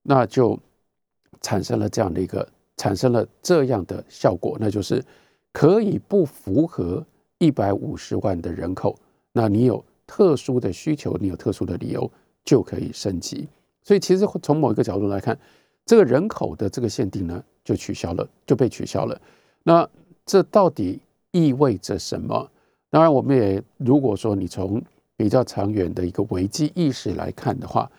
[0.03, 0.57] 那就
[1.41, 5.03] 产生了这样的一个，产生了这样的效果，那就是
[5.53, 7.05] 可以不符合
[7.39, 8.97] 一百五十万的人口，
[9.33, 9.85] 那你有。
[10.11, 12.11] 特殊的需求，你有特殊的理由
[12.43, 13.47] 就可以升级。
[13.83, 15.39] 所以，其实从某一个角度来看，
[15.85, 19.21] 这个人口的这个限定呢，就取消了，就被取消了。
[19.63, 19.87] 那
[20.25, 20.99] 这到底
[21.33, 22.51] 意味着什么？
[22.91, 24.83] 当然，我们也如果说你从
[25.17, 27.91] 比较长远的一个危机意识来看的话，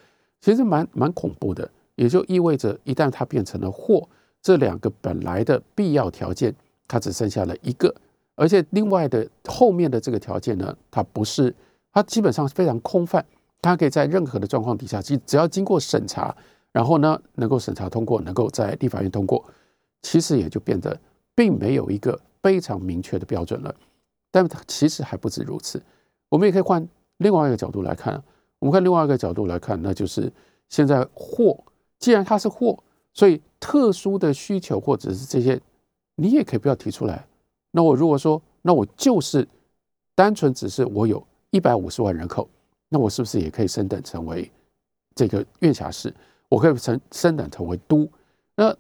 [0.41, 1.69] 其实蛮蛮恐怖的。
[1.95, 4.07] 也就意味着，一旦它变成了货，
[4.41, 6.55] 这两个本来的必要条件，
[6.87, 7.93] 它只剩下了一个，
[8.35, 11.53] 而且另外的后面的这个条件呢，它不是。
[11.91, 13.25] 它基本上是非常空泛，
[13.61, 16.33] 它可以在任何的状况底下，其实只要经过审查，
[16.71, 19.43] 然后呢能够审查通过，能够在立法院通过，
[20.03, 20.97] 其实也就变得
[21.35, 23.73] 并没有一个非常明确的标准了。
[24.31, 25.81] 但其实还不止如此，
[26.29, 28.21] 我们也可以换另外一个角度来看。
[28.59, 30.31] 我们看另外一个角度来看，那就是
[30.67, 31.57] 现在货，
[31.97, 32.77] 既然它是货，
[33.13, 35.59] 所以特殊的需求或者是这些，
[36.15, 37.25] 你也可以不要提出来。
[37.71, 39.47] 那我如果说，那我就是
[40.13, 42.49] 单纯只是我有一百五十万人口，
[42.89, 44.51] 那我是不是也可以升等成为
[45.15, 46.13] 这个院辖市？
[46.49, 48.07] 我可以升升等成为都？
[48.55, 48.75] 那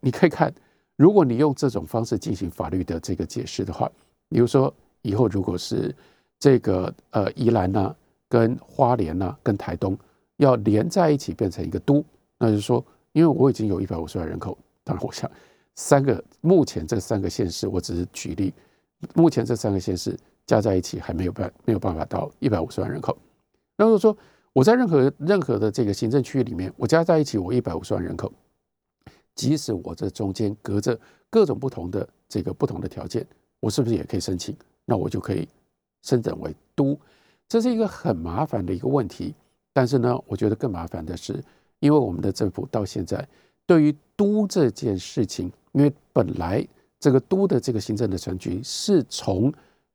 [0.00, 0.52] 你可以看，
[1.00, 3.90] 如果你用这种方式进行法律的这个解释的话，
[4.28, 5.96] 比如说以后如果是
[6.38, 7.96] 这个呃宜兰呐、
[8.28, 9.96] 跟花莲呐、跟台东
[10.36, 12.04] 要连在一起变成一个都，
[12.36, 15.30] 那就是说，因为我已经有一百五十万人口，当然我想
[15.74, 18.52] 三个目前这三个县市，我只是举例。
[19.14, 23.16] 目前这三个县市加在一起还没有办没有办法到一百五十万人口。
[23.78, 24.14] 那如果说
[24.52, 28.30] 我在任何任何的这个行政区域里面，我加在一起我一百五十万人口，
[29.34, 33.26] 即使我这中间隔着各种不同的这个不同的条件，
[33.60, 34.56] 我是不是也可以申请？
[34.84, 35.48] 那我就可以
[36.02, 36.98] 升等为都。
[37.48, 39.34] 这是一个很麻烦的一个问题。
[39.72, 41.42] 但是呢，我觉得更麻烦的是，
[41.78, 43.26] 因为我们的政府到现在
[43.66, 46.66] 对于都这件事情，因为本来。
[47.02, 49.50] 这个都的这个行政的程序是从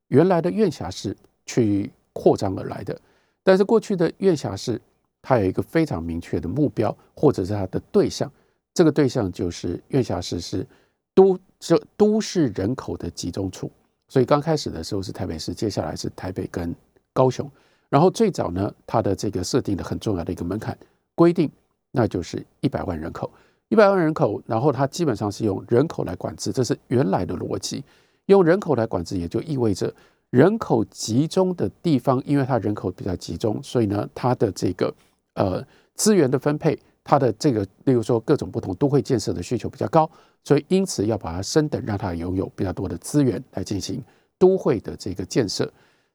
[0.07, 2.99] 原来的院辖市去扩张而来的，
[3.43, 4.81] 但是过去的院辖市
[5.21, 8.27] 它有一个非常明确的目标，或者是它的对象，
[8.75, 10.67] 这个对象就是院辖市是
[11.15, 13.71] 都这都市人口的集中处，
[14.07, 16.75] 所以刚开始的时候是台北市，接下来是台北跟
[17.13, 17.49] 高雄，
[17.89, 20.77] 然后最早呢，它的这个设定的很重要的一个门槛
[21.15, 21.49] 规定，
[21.89, 23.31] 那就是一百万人口。
[23.69, 27.83] 一百万人口，然后它基本上是用人口来管制，这是原来的逻辑。
[28.27, 29.91] 用人口来管制，也就意味着
[30.29, 34.93] 人口集中的地方，因为它人口比较集中，所以呢，它的这个
[35.33, 40.09] 呃资源的分配，它的这个，例如说各种不同都会建设的需求比较高，
[40.43, 44.03] 所以因此要把它升等，让它拥有比较多的资源来进行
[44.37, 45.71] 都会的这个建设，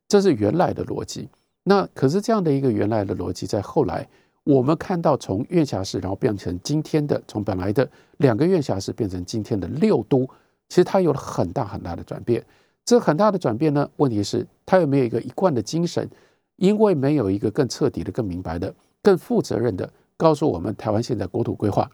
[0.07, 1.27] 这是原来的逻辑。
[1.63, 4.07] 那可是这样的一个原来的逻辑，在后来。
[4.43, 10.27] 我们看到从院辖市，然后变成今天的，从本来的两个院辖市变成今天的六都，
[10.67, 12.43] 其实它有了很大很大的转变。
[12.83, 16.09] 这很大的转变呢，问题是它有没有一个一贯的精神？
[16.57, 19.89] 因为没有一个更彻底的、更明白的、更负责任的
[20.21, 21.91] 告诉我们台湾现在国土规划，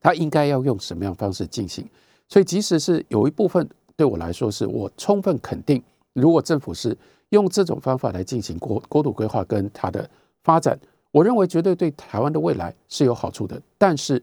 [0.00, 1.86] 它应该要用什么样方式进行。
[2.26, 5.82] 所以，即使是有一部分对我来说，是我充分肯定，
[6.14, 6.96] 如果政府是
[7.28, 10.08] 用这种方法来进行国国土规划跟它的
[10.42, 10.78] 发展。
[11.10, 14.22] 我认为绝对对台湾的未来是有好处的，但是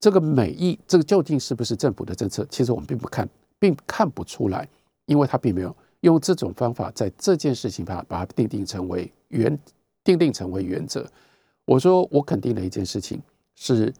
[0.00, 2.44] 这个美意，这个究竟是不是政府的政策？
[2.50, 3.28] 其实我们并不看，
[3.60, 4.68] 并看不出来，
[5.06, 9.56] 因为他并没有用这种方法在这件事情把把它定定成为原
[10.04, 11.04] 定定成为原则。
[11.64, 13.20] 我说我肯定的一件事情
[13.56, 13.92] 是，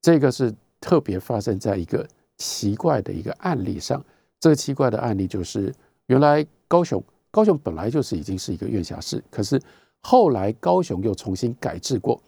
[0.00, 2.06] 这个是特别发生在一个
[2.38, 4.04] 奇怪的一个案例上。
[4.40, 5.74] 这个奇怪的案例就是，
[6.06, 9.60] 原来高雄高雄本来就是已经是一个院辖市，可是。
[10.06, 12.20] 后来高雄又重新改制过，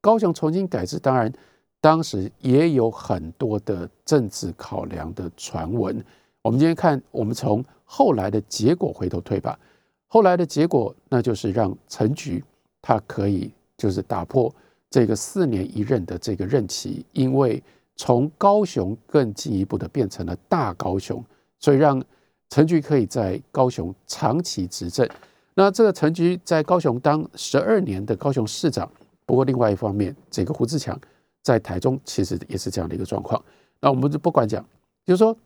[0.00, 1.32] 高雄重新改制，当然
[1.80, 6.00] 当时也有很多的政治考量的传闻。
[6.42, 9.58] 我们今天看，我们从后来的结果回头推吧。
[10.06, 12.44] 后来的结果，那就是让陈局
[12.80, 14.54] 他可以就是打破
[14.90, 17.62] 这个四年一任的这个任期，因为
[17.96, 21.24] 从高雄更进一步的变成了大高雄，
[21.58, 22.02] 所以让
[22.50, 25.08] 陈局可以在高雄长期执政。
[25.54, 28.90] 那这个陈菊在高雄当十二年的高雄市长，
[29.24, 30.98] 不过另外一方面，这个胡志强
[31.42, 33.42] 在台中其实也是这样的一个状况。
[33.80, 34.64] 那我们就不管讲，
[35.04, 35.36] 就是说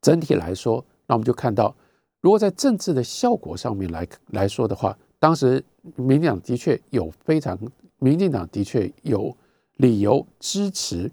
[0.00, 1.74] 整体来说，那我们就看到，
[2.20, 7.56] 如果在政治的效果上面来来说的话，当时民进党的确有非常，
[7.98, 9.32] 民进党的确有
[9.76, 11.08] 理由支持。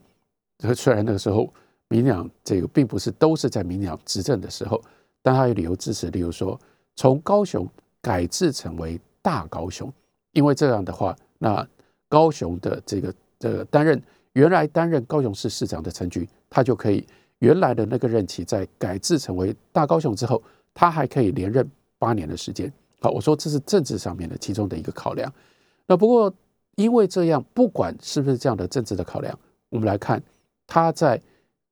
[0.76, 1.54] 虽然那个时候
[1.90, 4.82] 民进党这个并不是都是在民进党执政的时候，
[5.22, 6.60] 但他有理由支持，例如说
[6.96, 7.70] 从高雄。
[8.00, 9.92] 改制成为大高雄，
[10.32, 11.68] 因为这样的话，那
[12.08, 17.06] 高雄的这个这个担任原来担任高雄市市长的陈菊，他就可以
[17.40, 20.42] 原来的那个任期在改制成为大高雄之后，
[20.74, 22.72] 他还可以连任八年的时间。
[23.00, 25.32] 好，我说这是政治上面的其中的一个考量。
[25.86, 26.34] 那不过
[26.76, 29.38] 因为这样，不管是不是这样的政治的考量，
[29.70, 30.22] 我们来看
[30.66, 31.22] 他在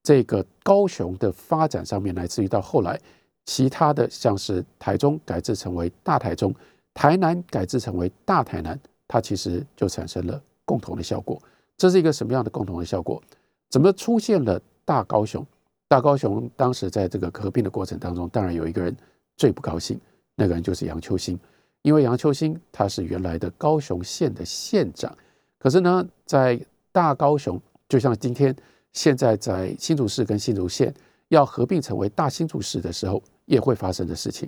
[0.04, 3.00] 这个高雄的发展上面，来自于到后来。
[3.48, 6.52] 其他的像是台中改制成为大台中，
[6.96, 11.40] 台南改制成为大台南，它其实就产生了共同的效果。
[11.78, 13.22] 这是一个什么样的共同的效果？
[13.70, 15.46] 怎么出现了大高雄？
[15.88, 18.98] 大高雄当时在这个合并的过程当中，当然有一个人
[19.38, 20.00] 最不高兴，
[20.36, 21.40] 那个人就是杨秋兴，
[21.82, 25.18] 因为杨秋兴他是原来的高雄县的县长，
[25.58, 26.60] 可是呢，在
[26.92, 28.56] 大高雄，就像今天
[28.92, 30.94] 现在在新竹市跟新竹县。
[31.30, 34.48] 要合并成为大新竹市的时候，也会发生的事情，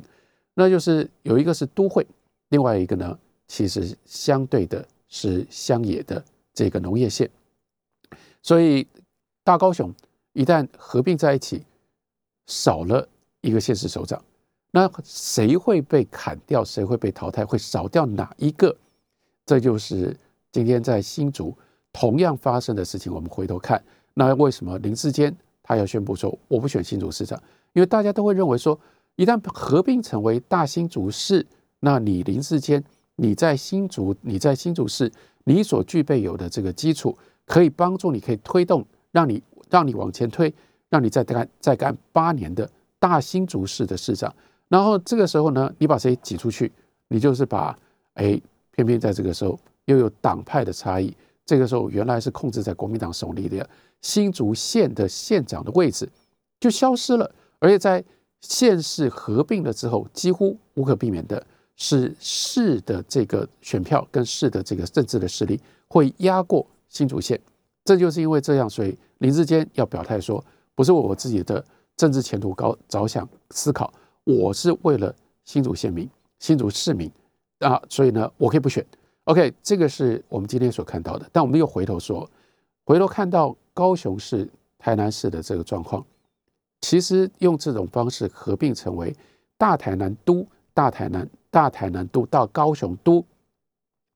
[0.53, 2.05] 那就是有一个是都会，
[2.49, 6.23] 另外一个呢，其实相对的是乡野的
[6.53, 7.27] 这个农业县，
[8.43, 8.87] 所以
[9.43, 9.91] 大高雄
[10.33, 11.63] 一旦合并在一起，
[12.45, 13.09] 少了
[13.41, 14.23] 一个县市首长，
[14.77, 16.63] 那谁会被砍掉？
[16.63, 17.43] 谁会被淘汰？
[17.43, 18.77] 会少掉哪一个？
[19.43, 20.15] 这就是
[20.51, 21.57] 今天在新竹
[21.91, 23.11] 同样发生的事情。
[23.11, 25.35] 我们回头看，那为什么林志坚？
[25.63, 27.41] 他要宣布说，我不选新竹市长，
[27.73, 28.79] 因为大家都会认为说，
[29.15, 31.43] 一旦合并成为大新竹市，
[31.79, 32.83] 那你林志坚，
[33.15, 35.11] 你在新竹，你在新竹市，
[35.45, 40.53] 你所具备有的这个基础，可以帮助你，可以推动，让你让你往前推，
[40.87, 44.31] 让你再干再干八年的大新竹市的市长。
[44.69, 46.71] 然后这个时候呢，你把谁挤出去，
[47.07, 47.77] 你就是把
[48.15, 48.39] 哎，
[48.71, 53.67] 偏偏在这个时候又有党派的差异，这个时候原来是控制在国民党手里的。
[54.01, 56.07] 新竹县的县长的位置
[56.59, 58.03] 就消失了，而且在
[58.41, 61.43] 县市合并了之后，几乎无可避免的
[61.75, 67.41] 是市的这个选票跟市的这个政治的势力会压过新竹县。
[67.85, 70.43] 这就是因为这样，所以林志坚要表态说，
[70.75, 73.91] 不是为我自己的政治前途高着想思考，
[74.27, 76.07] 我是为了新竹县民、
[76.39, 77.09] 新竹市民
[77.59, 78.85] 啊，所以呢，我可以不选。
[79.23, 82.29] OK，这个是我们今天所看到的，但我们又回头说，
[82.85, 83.55] 回头看到。
[83.77, 86.03] 高雄市、台南市的这个状况，
[86.81, 89.15] 其实用这种方式合并成为
[89.55, 93.23] 大台南都、大台南、大台南都到高雄都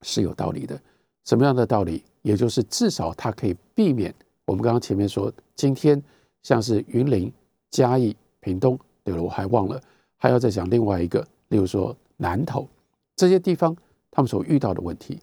[0.02, 0.82] 是有道理的。
[1.26, 2.04] 什么样的道理？
[2.24, 4.12] 也就是至少它可以避免
[4.46, 6.02] 我们刚刚前面说，今天
[6.42, 7.32] 像是云林、
[7.70, 9.80] 嘉义、屏东，对了，我还忘了
[10.22, 12.68] 还要再讲另外一个，例如说南投
[13.16, 13.76] 这些地方，
[14.12, 15.20] 他们所遇到的问题。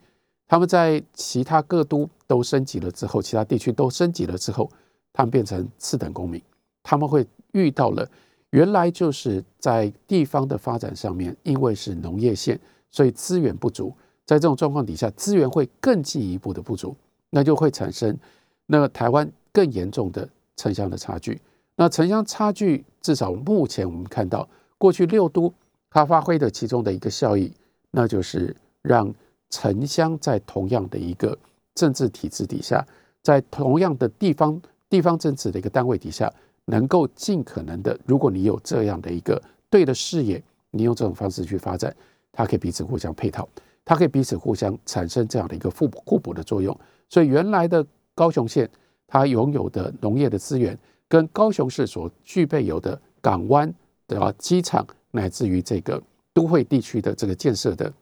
[0.48, 4.68] 他们在其他各都都升级了之后，其他地区都升级了之后，
[5.12, 6.42] 他们变成次等公民。
[6.82, 8.04] 他们会遇到了
[8.50, 12.58] 原来就是在地方的发展上面，因为是农业县，
[12.90, 13.94] 所以资源不足。
[14.26, 16.96] 在这种状况底下，资源会更进一步的不足，
[17.30, 18.18] 那就会产生
[18.66, 21.40] 那台湾更严重的城乡的差距。
[21.76, 25.52] 那城乡差距，至少目前我们看到，过去六都
[25.90, 27.52] 它发挥的其中的一个效益，
[27.90, 29.12] 那就是让。
[29.50, 31.34] 城乡在同样的一个
[31.74, 32.86] 政治体制底下，
[33.22, 34.60] 在同样的地方
[34.90, 36.30] 地方政治的一个单位底下，
[36.66, 41.96] 能够尽可能的，如果你有这样的一个对的视野，你用这种方式去发展，
[42.30, 43.48] 它可以彼此互相配套，
[43.86, 46.78] 它可以彼此互相产生这样的一个互补互补的作用。
[47.08, 47.82] 所以原来的
[48.14, 48.68] 高雄县，
[49.06, 53.72] 它拥有的农业的资源，跟高雄市所具备有的港湾
[54.08, 57.92] 对吧机场，乃至于这个都会地区的这个建设的。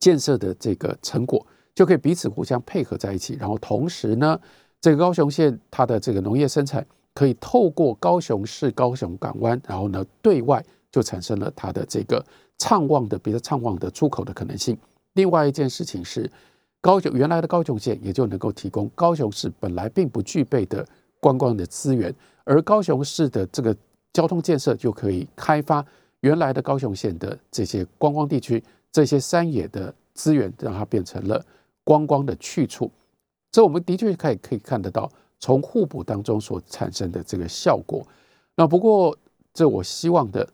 [0.00, 1.46] 建设的这个成果
[1.76, 4.36] 就可以彼此互相配合在一起，然后同时呢，
[4.80, 12.24] 这个高雄县它的这个农业生产可以透过高雄市高雄港湾，然后呢对外就产生了它的这个
[12.58, 14.76] 畅旺的比较畅旺的出口的可能性。
[15.12, 16.28] 另外一件事情是，
[16.80, 20.84] 高雄原来的高雄县也就能够提供高雄市本来并不具备的
[21.20, 23.76] 观光的资源，而高雄市的这个
[24.12, 25.84] 交通建设就可以开发
[26.20, 28.62] 原来的高雄县的这些观光地区。
[28.90, 31.42] 这些山野的资源让它变成了
[31.82, 32.90] 观光的去处，
[33.50, 38.06] 这我们的确可以可以看得到，从互补当中所产生的这个效果。
[38.54, 39.16] 那不过，
[39.54, 40.46] 这我希望的，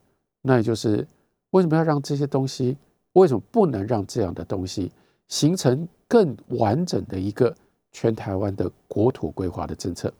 [0.42, 1.04] 那也就是
[1.50, 2.76] 为什么要让这些东西？
[3.14, 4.92] 为什么不能让这样的东西
[5.26, 7.52] 形成更完整的一个
[7.90, 10.12] 全台湾的国土规划的政策？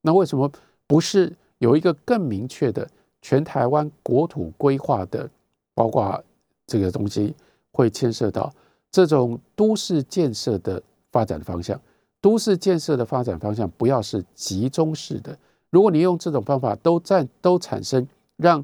[0.00, 0.48] 那为什么
[0.86, 1.32] 不是
[1.64, 2.86] 有一个更明确的
[3.22, 5.28] 全台湾国土规划的，
[5.74, 6.22] 包括
[6.66, 7.34] 这个东西？
[7.76, 8.52] 会牵涉到
[8.92, 11.80] 这种都市建设的发展方向，
[12.20, 15.36] 都市建设的发展方向不要是集中式的。
[15.70, 18.62] 如果你用这种方法都占都产生让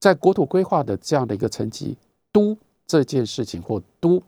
[0.00, 1.96] 在国土规划的这样的一个层级，
[2.32, 2.56] 都
[2.88, 4.20] 这件事情或都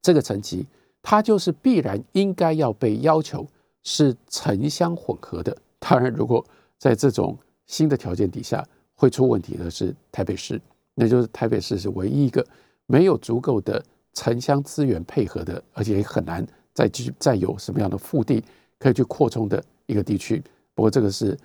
[0.00, 0.64] 这个层级，
[1.02, 3.44] 它就是必然应该要被要求
[3.82, 5.56] 是城乡混合的。
[5.80, 6.44] 当然，如果
[6.78, 10.60] 在这种新的条件底下会出问题的是台北市，
[10.94, 12.44] 那就是台北市是唯一一个。
[12.90, 18.42] 没有足够的城乡资源配合的，而且也很难再继续再有什么样的腹地
[18.78, 20.42] 可以去扩充的一个地区。
[20.74, 21.36] 不过，这个是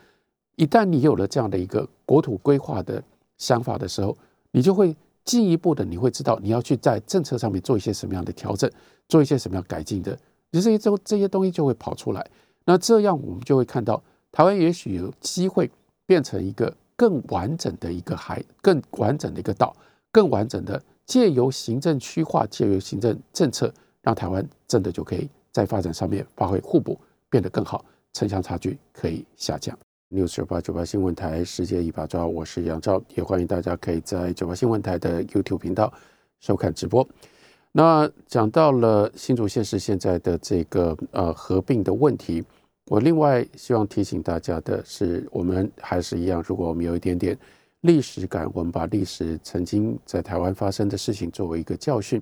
[0.55, 3.03] 一旦你有了这样的一个国土规划的
[3.37, 4.17] 想法的时候，
[4.51, 8.71] 你就会进一步的，你会知道你要去在政策上面做一些什么样的调整，
[9.09, 10.17] 做一些什么样改进的，
[10.53, 12.25] 这些都这些东西就会跑出来。
[12.63, 14.01] 那这样我们就会看到，
[14.33, 15.69] 台湾也许有机会
[16.07, 19.75] 变成一个更完整的一个海，更完整的一个岛，
[20.11, 20.81] 更完整的。
[21.05, 23.71] 借由行政区划，借由行政政策，
[24.01, 29.77] 让台湾真的就可以在发展上面发挥互补，变得更好，城乡差距可以下降。
[30.09, 35.93] 六九八九八新闻台世界一把抓，我是杨照，也欢迎大家可以在九八新闻台的 YouTube 频道
[36.39, 37.07] 收看直播。
[37.71, 42.43] 那讲到了新竹县市现在的这个呃合并的问题，
[42.85, 47.37] 我另外希望提醒大家的是，我们还是一样，如果我们有一点点
[47.81, 52.21] 历史感，我们把历史曾经在台湾发生的事情作为一个教训，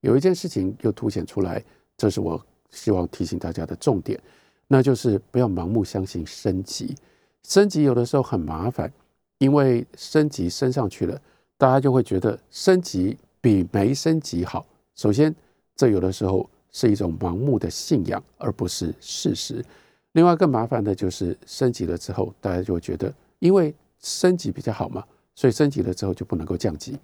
[0.00, 1.62] 有一件事情又凸显出来，
[1.96, 4.18] 这是我希望提醒大家的重点，
[4.66, 6.94] 那就是不要盲目相信升级。
[7.42, 8.90] 升级有的时候很麻烦，
[9.38, 11.20] 因为升级升上去了，
[11.58, 14.66] 大家就会觉得升级比没升级好。
[14.94, 15.34] 首先，
[15.76, 19.64] 这有的时候是一种盲目的信仰，而不是事实。
[20.12, 25.04] 另外，更麻烦的就是升级了之后，大家就会觉得，因为升级比较好嘛，
[25.34, 26.98] 所以升级了之后就不能够降级。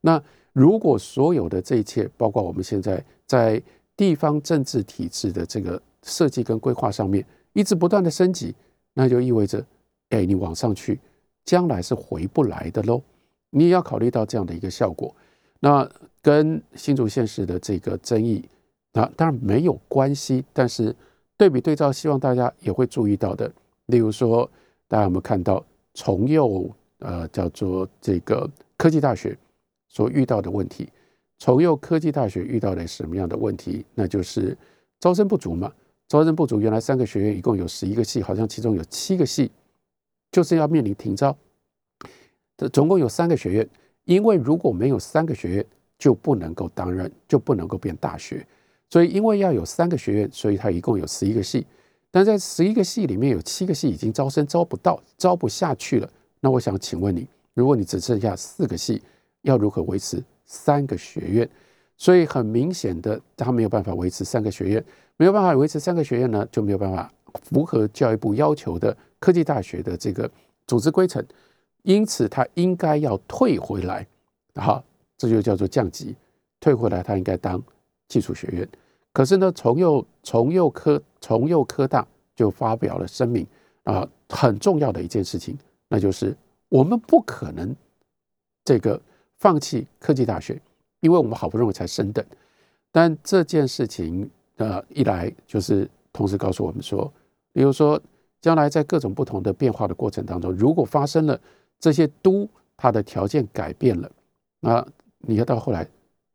[0.00, 3.60] 那如果所有的这一切，包括我们现在在
[3.96, 8.54] 地方政治体制的这个设计跟规划上面，一直不断的升级，
[8.94, 9.64] 那就意味着，
[10.10, 10.98] 哎，你往上去，
[11.44, 13.02] 将来是回不来的喽。
[13.50, 15.14] 你也要考虑到这样的一个效果。
[15.60, 15.88] 那
[16.22, 18.44] 跟新竹县市的这个争议，
[18.92, 20.44] 那当然没有关系。
[20.52, 20.94] 但是
[21.40, 23.50] 对比对照，希望大家也会注意到的，
[23.86, 24.46] 例如说，
[24.86, 25.64] 大家有没有看到
[25.94, 29.34] 重幼呃叫做这个科技大学
[29.88, 30.90] 所遇到的问题？
[31.38, 33.86] 重幼科技大学遇到了什么样的问题？
[33.94, 34.54] 那就是
[34.98, 35.72] 招生不足嘛。
[36.08, 39.50] 招生不足，原来三个学院一共有十一个系，好像其中有七个系
[40.30, 41.34] 就是要面临停招。
[42.58, 43.66] 这总共有三个学院。
[44.04, 45.66] 因为如果没有三个学院，
[45.98, 48.46] 就不能够担任，就不能够变大学。
[48.90, 51.64] 所以，因为要有三个学院，所以它一共有十一个系。
[52.10, 56.10] 但在十一个系里面有七个系已经招生招不到，招不下去了。
[56.40, 57.24] 那我想请问你，
[57.54, 59.00] 如果你只剩下四个系，
[59.42, 61.48] 要如何维持三个学院？
[61.96, 64.84] 所以很明显的，他没有办法维持三个学院，
[65.16, 67.12] 没有办法维持三个学院呢，就没有办法
[67.44, 70.28] 符合教育部要求的科技大学的这个
[70.66, 71.24] 组织规程。
[71.82, 74.06] 因此，他应该要退回来，
[74.56, 74.82] 好，
[75.16, 76.16] 这就叫做降级。
[76.58, 77.62] 退回来，他应该当
[78.08, 78.68] 技术学院。
[79.12, 83.46] 可是呢，重幼重幼科重幼科大就发表了声明
[83.84, 85.56] 啊，很重要的一件事情，
[85.88, 86.36] 那就是
[86.68, 87.74] 我们不可能
[88.64, 89.00] 这个
[89.38, 90.60] 放弃科技大学，
[91.00, 92.24] 因为我们好不容易才升等。
[92.92, 97.12] 但这件事情呃一来就是同时告诉我们说，
[97.52, 98.00] 比如说
[98.40, 101.40] 将来在各种不同的变化的过程当中，如果发生了。
[101.82, 102.46] 这些都
[102.76, 104.12] 它的条件改变了，
[104.60, 104.86] 那
[105.20, 105.88] 你要到后来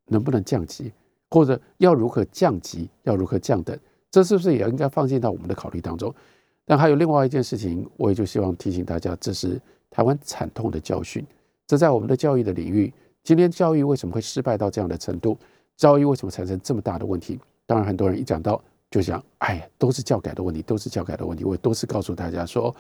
[0.08, 0.92] 能不能降级，
[1.36, 3.78] 或者要如何降级，要如何降等，
[4.10, 6.16] 这是不是也应该放进到我们的考虑当中？
[6.64, 9.60] 但还有另外一件事情，我也就希望提醒大家，这是
[9.90, 11.28] 台湾惨痛的教训。
[11.68, 15.38] 这在我们的教育的领域，今天教育为什么会失败到这样的程度？
[15.76, 17.38] 教育为什么产生这么大的问题？
[17.66, 21.44] 当然，很多人一讲到就讲，哎呀，都是教改的问题，都是教改的问题。
[21.44, 22.74] 我都是告诉大家说，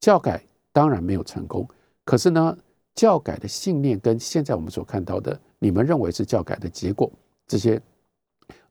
[0.00, 0.42] 教改
[0.72, 1.68] 当然没有成功。
[2.06, 2.56] 可是呢，
[2.94, 7.12] 教改的信念跟现在我们所看到的，你们认为是教改的结果，
[7.46, 7.80] 这些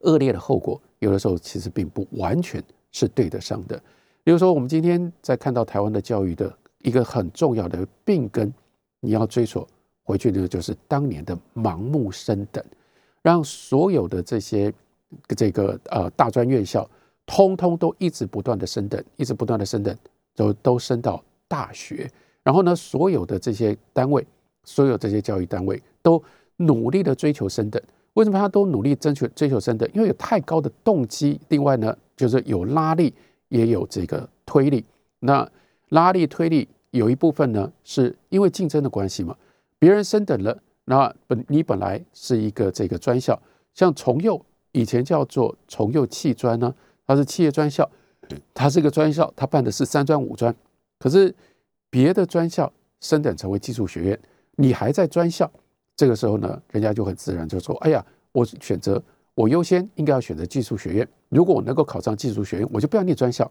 [0.00, 3.80] 恶劣的后果，有的时候其实并不完全是对得上的。
[4.24, 8.52] 比如说，我们今天在看到台湾的教育的一个很重要的病根，
[9.00, 9.66] 你要追溯
[10.02, 12.62] 回去呢，就是当年的盲目升等，
[13.22, 14.72] 让所有的这些
[15.36, 16.88] 这个呃大专院校，
[17.24, 19.96] 通通都一直不断的升等，一直不断的升等，
[20.36, 22.10] 都都升到大学。
[22.42, 24.26] 然后呢，所有的这些单位，
[24.64, 26.22] 所有这些教育单位都
[26.56, 27.82] 努力的追求升等。
[28.18, 29.88] 为什么他都努力争取追求升等？
[29.94, 31.40] 因为有太高的动机。
[31.48, 33.14] 另外呢，就是有拉力，
[33.48, 34.84] 也有这个推力。
[35.20, 35.48] 那
[35.90, 39.36] 拉力推力有一部分呢，是因为竞争的关系嘛。
[39.78, 43.40] 别人升等了，那本你本来是一个这个专校，
[43.72, 46.74] 像重幼以前叫做重幼汽专呢，
[47.06, 47.88] 它是企业专校，
[48.52, 50.54] 它是一个专校，它办的是三专五专，
[50.98, 51.34] 可是。
[51.90, 54.20] 别的专校升等成为技术学院，
[54.56, 55.50] 你还在专校，
[55.98, 59.02] 这个时候呢，人家就很自然就说：“哎呀，我选择
[59.34, 61.08] 我优先应该要选择技术学院。
[61.28, 63.50] 如果我能够考上技术学院，我就不要念专校。”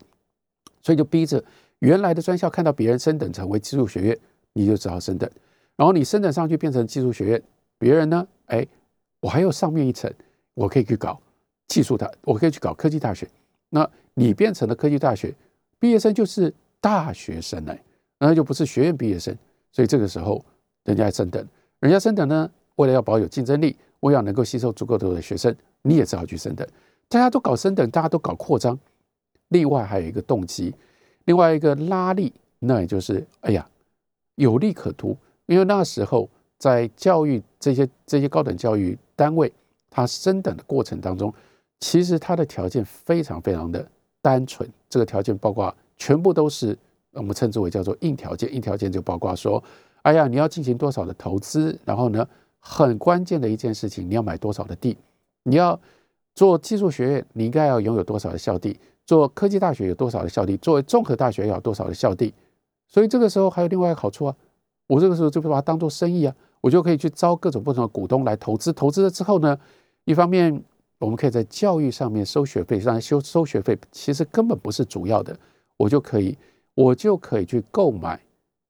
[0.82, 1.44] 所以就逼着
[1.80, 4.18] 原来的专校看到别人升等成为技术学院，
[4.54, 5.30] 你就只好升等。
[5.76, 7.44] 然后你升等上去变成技术学院，
[7.78, 8.66] 别人呢，哎，
[9.20, 10.10] 我还有上面一层，
[10.54, 11.20] 我可以去搞
[11.68, 13.28] 技术大，我可以去搞科技大学。
[13.70, 15.36] 那你变成了科技大学
[15.80, 17.78] 毕业生，就是大学生哎。
[18.20, 19.38] 那就不是学院毕业生，
[19.74, 20.44] 所以这个时候
[20.86, 21.46] 人家升等，
[21.88, 26.68] 人家升等呢，为了要保有竞争力，为了能够吸收足够多的学生，你也只好去升等。
[27.08, 28.78] 大家都搞升等，大家都搞扩张。
[29.48, 30.76] 另外还有一个动机，
[31.24, 33.66] 另外一个拉力，那也就是哎呀，
[34.36, 35.16] 有利可图。
[35.46, 39.50] 因为那时候在教育这些这些高等教育单位，
[39.90, 41.34] 它升等的过程当中，
[41.80, 43.90] 其实它的条件非常非常的
[44.22, 44.70] 单纯。
[44.90, 46.78] 这个条件包括全部都是。
[47.14, 48.54] 我们称之为叫做硬条件。
[48.54, 49.64] 硬条件就包括说，
[50.08, 52.26] 哎呀，你要进行多少的投资，然后呢，
[52.60, 54.98] 很关键的一件事情，你要买多少的地，
[55.44, 55.78] 你要
[56.34, 58.74] 做技术学院，你应该要拥有多少的校地；
[59.06, 62.34] 做科技大学有多少的校地；作为综合大学要多少的校地。
[62.88, 64.36] 所以这个时候还有另外一个好处啊，
[64.88, 68.72] 我这个时候就把它当做生意啊，我就可以去招各种不同的股东来投资。
[68.72, 69.60] 投资了之后呢，
[70.06, 70.64] 一方面
[71.00, 75.38] 我们可以在教育上面收学费，让收收学费其实根本不是主要的，
[75.76, 76.38] 我就可以
[76.76, 78.18] 我就可以去购买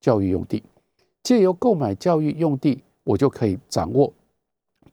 [0.01, 0.63] 教育用地，
[1.27, 4.13] 借由购买教育用地，我就可以掌握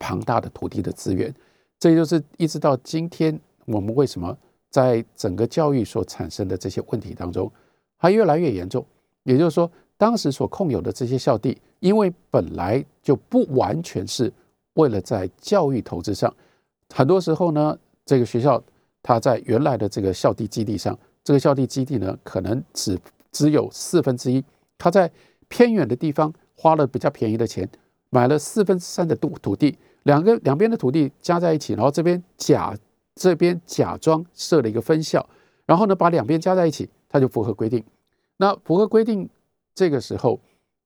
[0.00, 1.32] 庞大的土地的资源。
[1.78, 4.36] 这就是一直到今天我们为什么
[4.68, 7.48] 在整个教育所产生的这些问题当中，
[7.96, 8.84] 还越来越严重。
[9.22, 14.32] 也就是说，当时所控有的这些校地，因为本来就不完全是
[14.72, 16.34] 为了在教育投资上，
[16.92, 18.60] 很多时候呢，这个学校
[19.04, 22.98] 它在原来的这个校地基地上，这个校地基地呢，可能只
[23.30, 24.44] 只有四分之一，
[24.76, 25.08] 它在
[25.48, 27.68] 偏远的地方花了比较便宜的钱，
[28.10, 32.76] 买了四分之三的土土地，两个两边的土地加在一起，然后这边假
[33.14, 35.26] 这边假装设了一个分校，
[35.66, 37.84] 然后呢，把两边加在一起，它就符合规定。
[38.36, 39.28] 那符合规定，
[39.74, 40.40] 这个时候，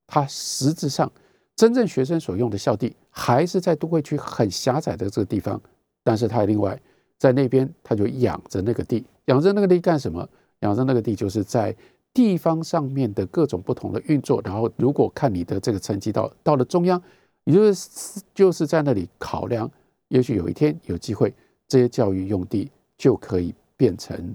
[0.07, 1.11] 它实质上
[1.57, 5.61] 真正学生所用的校地还是在都会区很狭窄的这个地方，
[6.05, 6.79] 但是它另外
[7.17, 10.29] 在那边，他就养着那个地，养着那个地干什么？
[10.61, 11.75] 养着那个地就是在
[12.19, 14.43] 地方上面的各种不同的运作。
[14.45, 17.01] 然后，如果看你的这个成绩到到了中央，
[17.45, 19.71] 也就是就是在那里考量，
[20.09, 21.33] 也许有一天有机会，
[21.69, 24.35] 这些教育用地就可以变成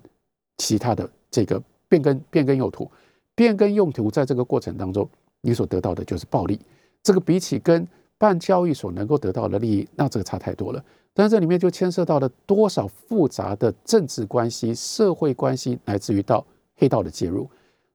[0.59, 2.89] 其他的这个变更变更用途。
[3.35, 5.05] 变更用途，在这个过程当中，
[5.41, 6.57] 你所得到的就是暴利。
[7.01, 7.85] 这个比起跟
[8.17, 10.81] 办教育所能够得到的利益，那这个差太多了。
[11.13, 16.45] 但是这里面就牵涉到了多少复杂的政治关系、社会关系，来自于到
[16.77, 17.45] 黑道的介入。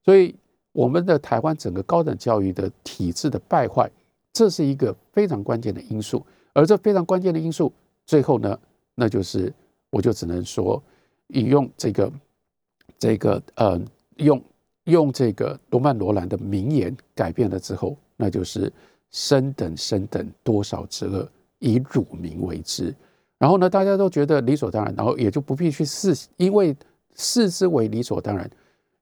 [0.09, 0.34] 所以，
[0.72, 3.90] 我们的台湾整个高等教育的体制的败坏，
[4.32, 6.24] 这是一个非常关键的因素。
[6.54, 7.70] 而这非常关键的因素，
[8.06, 8.59] 最后呢，
[8.94, 9.52] 那就是
[9.90, 10.82] 我就只能说，
[11.26, 12.11] 引用这个
[12.98, 13.78] 这个呃
[14.16, 14.42] 用。
[14.84, 18.72] 用这个罗曼·罗兰的名言改变了之后，那就是
[19.12, 22.94] “升等升等，多少之恶，以辱民为之”。
[23.36, 26.74] 然后呢，大家都觉得理所当然，然后也就不必去试，因为
[27.14, 28.50] 视之为理所当然，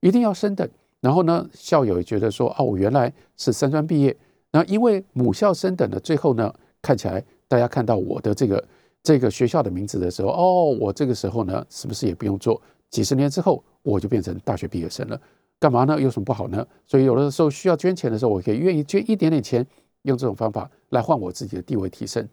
[0.00, 0.68] 一定要升等。
[1.06, 4.16] 然后呢，校友也觉得说：“哦，我原来是三专毕业，
[4.50, 6.52] 那因为母校升等的，最后呢，
[6.82, 8.68] 看起来大家看到我的这个
[9.04, 12.60] 这个学校的名字的时候，哦，我这个时候呢，是不是也不用做？
[12.90, 15.20] 几十年之后，我就变成大学毕业生了。”
[15.60, 16.00] 干嘛呢？
[16.00, 16.66] 有什么不好呢？
[16.88, 19.64] 所以有的时候需要捐钱的时候，我可以愿意捐一点点钱，
[20.02, 22.28] 用这种方法来换我自己的地位提升，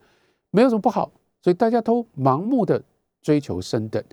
[0.49, 1.11] 没有什么不好。
[1.43, 2.84] 所以大家都盲目的
[3.21, 4.03] 追求升等，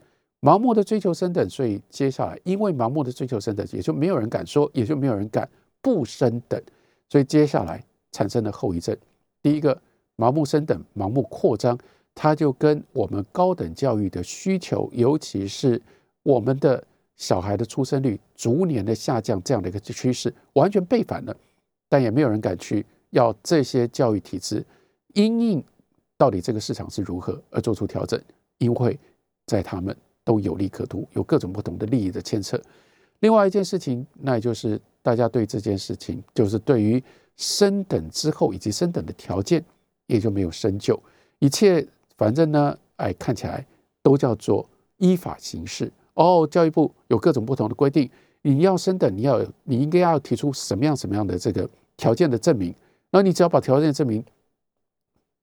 [0.41, 5.49] 盲目的追求升等，所以接下来因为盲目的追求升等，也就没有人敢说，也就没有人敢
[5.80, 6.61] 不升等。
[7.09, 8.97] 所以接下来产生的后遗症，
[9.43, 9.80] 第一个
[10.16, 11.78] 盲目升等、盲目扩张，
[12.14, 15.80] 它就跟我们高等教育的需求，尤其是
[16.22, 16.82] 我们的。
[17.16, 21.36] 小孩的出生率逐年的下降，这样的一个趋势完全背反了，
[21.86, 24.64] 但也没有人敢去要这些教育体制
[25.12, 25.62] 因应
[26.16, 28.18] 到底这个市场是如何而做出调整，
[28.57, 28.99] 因为
[29.45, 32.60] 在他们都有利可图，有各种不同的利益的牵扯。
[33.20, 37.02] 另外一件事情，那也就是大家对这件事情，就是对于
[37.36, 39.64] 升等之后以及升等的条件，
[40.06, 41.00] 也就没有深究，
[41.38, 43.66] 一切反正呢，哎，看起来
[44.02, 44.68] 都叫做
[44.98, 45.90] 依法行事。
[46.14, 48.10] 哦，教育部有各种不同的规定，
[48.42, 52.74] 你要升等，你要你应该要提出什么样什么样的这个条件的证明，
[53.10, 54.22] 那你只要把条件证明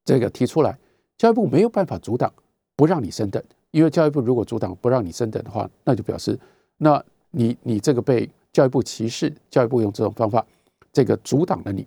[0.04, 0.78] 这个提出来，
[1.18, 2.32] 教育部没有办法阻挡
[2.76, 6.38] 不让你升等，因为教育部如果阻挡不让你升等的话，那就表示
[6.78, 10.46] 那你你这个被教育部歧视，教育部用这种方法
[10.92, 11.86] 这个阻挡了你，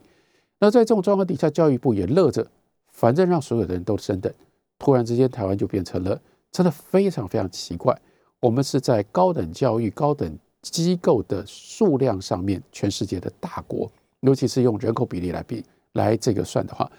[0.59, 2.47] 那在这种状况底下，教育部也乐着，
[2.93, 4.33] 反正让所有的人都升等，
[4.79, 6.21] 突然之间台湾就变成了
[6.53, 7.99] 真的非常非常奇怪。
[8.41, 16.91] 我们是在高等教育、高等机构的数量上面，全世界的大国，尤其是用人口比例来比来这个算的话，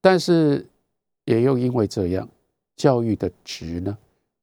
[0.00, 0.66] 但是
[1.24, 2.28] 也又因为这样，
[2.76, 3.96] 教育的值呢，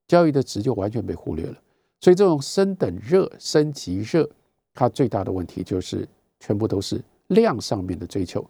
[0.07, 1.55] 教育的值就完全被忽略了。
[1.99, 4.29] 所以这种升等热、升级热，
[4.73, 6.07] 它最大的问题就是
[6.39, 8.45] 全部都是量上面的追求，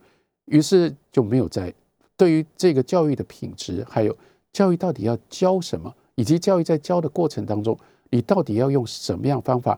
[0.45, 1.73] 于是就没有在
[2.17, 4.17] 对于这个教育的品质，还有
[4.51, 5.93] 教育到底要教什么。
[6.17, 7.77] 以及教育在教的过程当中，
[8.09, 9.77] 你到底要用什么样方法，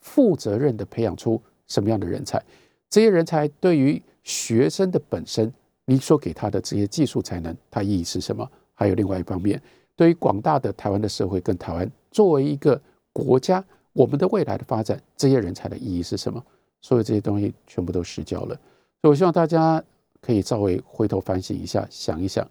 [0.00, 2.42] 负责任的培养出什么样的人才？
[2.90, 5.52] 这些人才对于学生的本身，
[5.84, 8.50] 你所给他的这些技术才能，它意义是什么？
[8.74, 9.62] 还有另外一方面，
[9.96, 12.80] 对于广大的台湾的社会跟台湾作为一个
[13.12, 16.42] 国家，我们的未来的发展，这些人才的意义是什么？
[16.82, 18.54] 所有这些东西全部都失焦了。
[19.00, 19.82] 所以我希望大家
[20.20, 22.46] 可以稍微回头反省一下，想一想，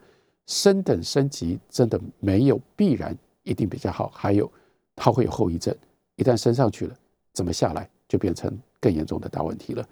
[0.47, 4.49] 升等升级真的没有必然一定比较好，还有
[4.95, 5.75] 它会有后遗症，
[6.15, 6.95] 一旦升上去了，
[7.33, 9.87] 怎么下来就变成更严重的大问题了。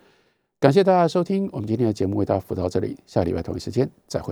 [0.59, 4.31] 感谢大家的收听，我们今天的节目为大家辅导到这里，下礼拜同一时间再会。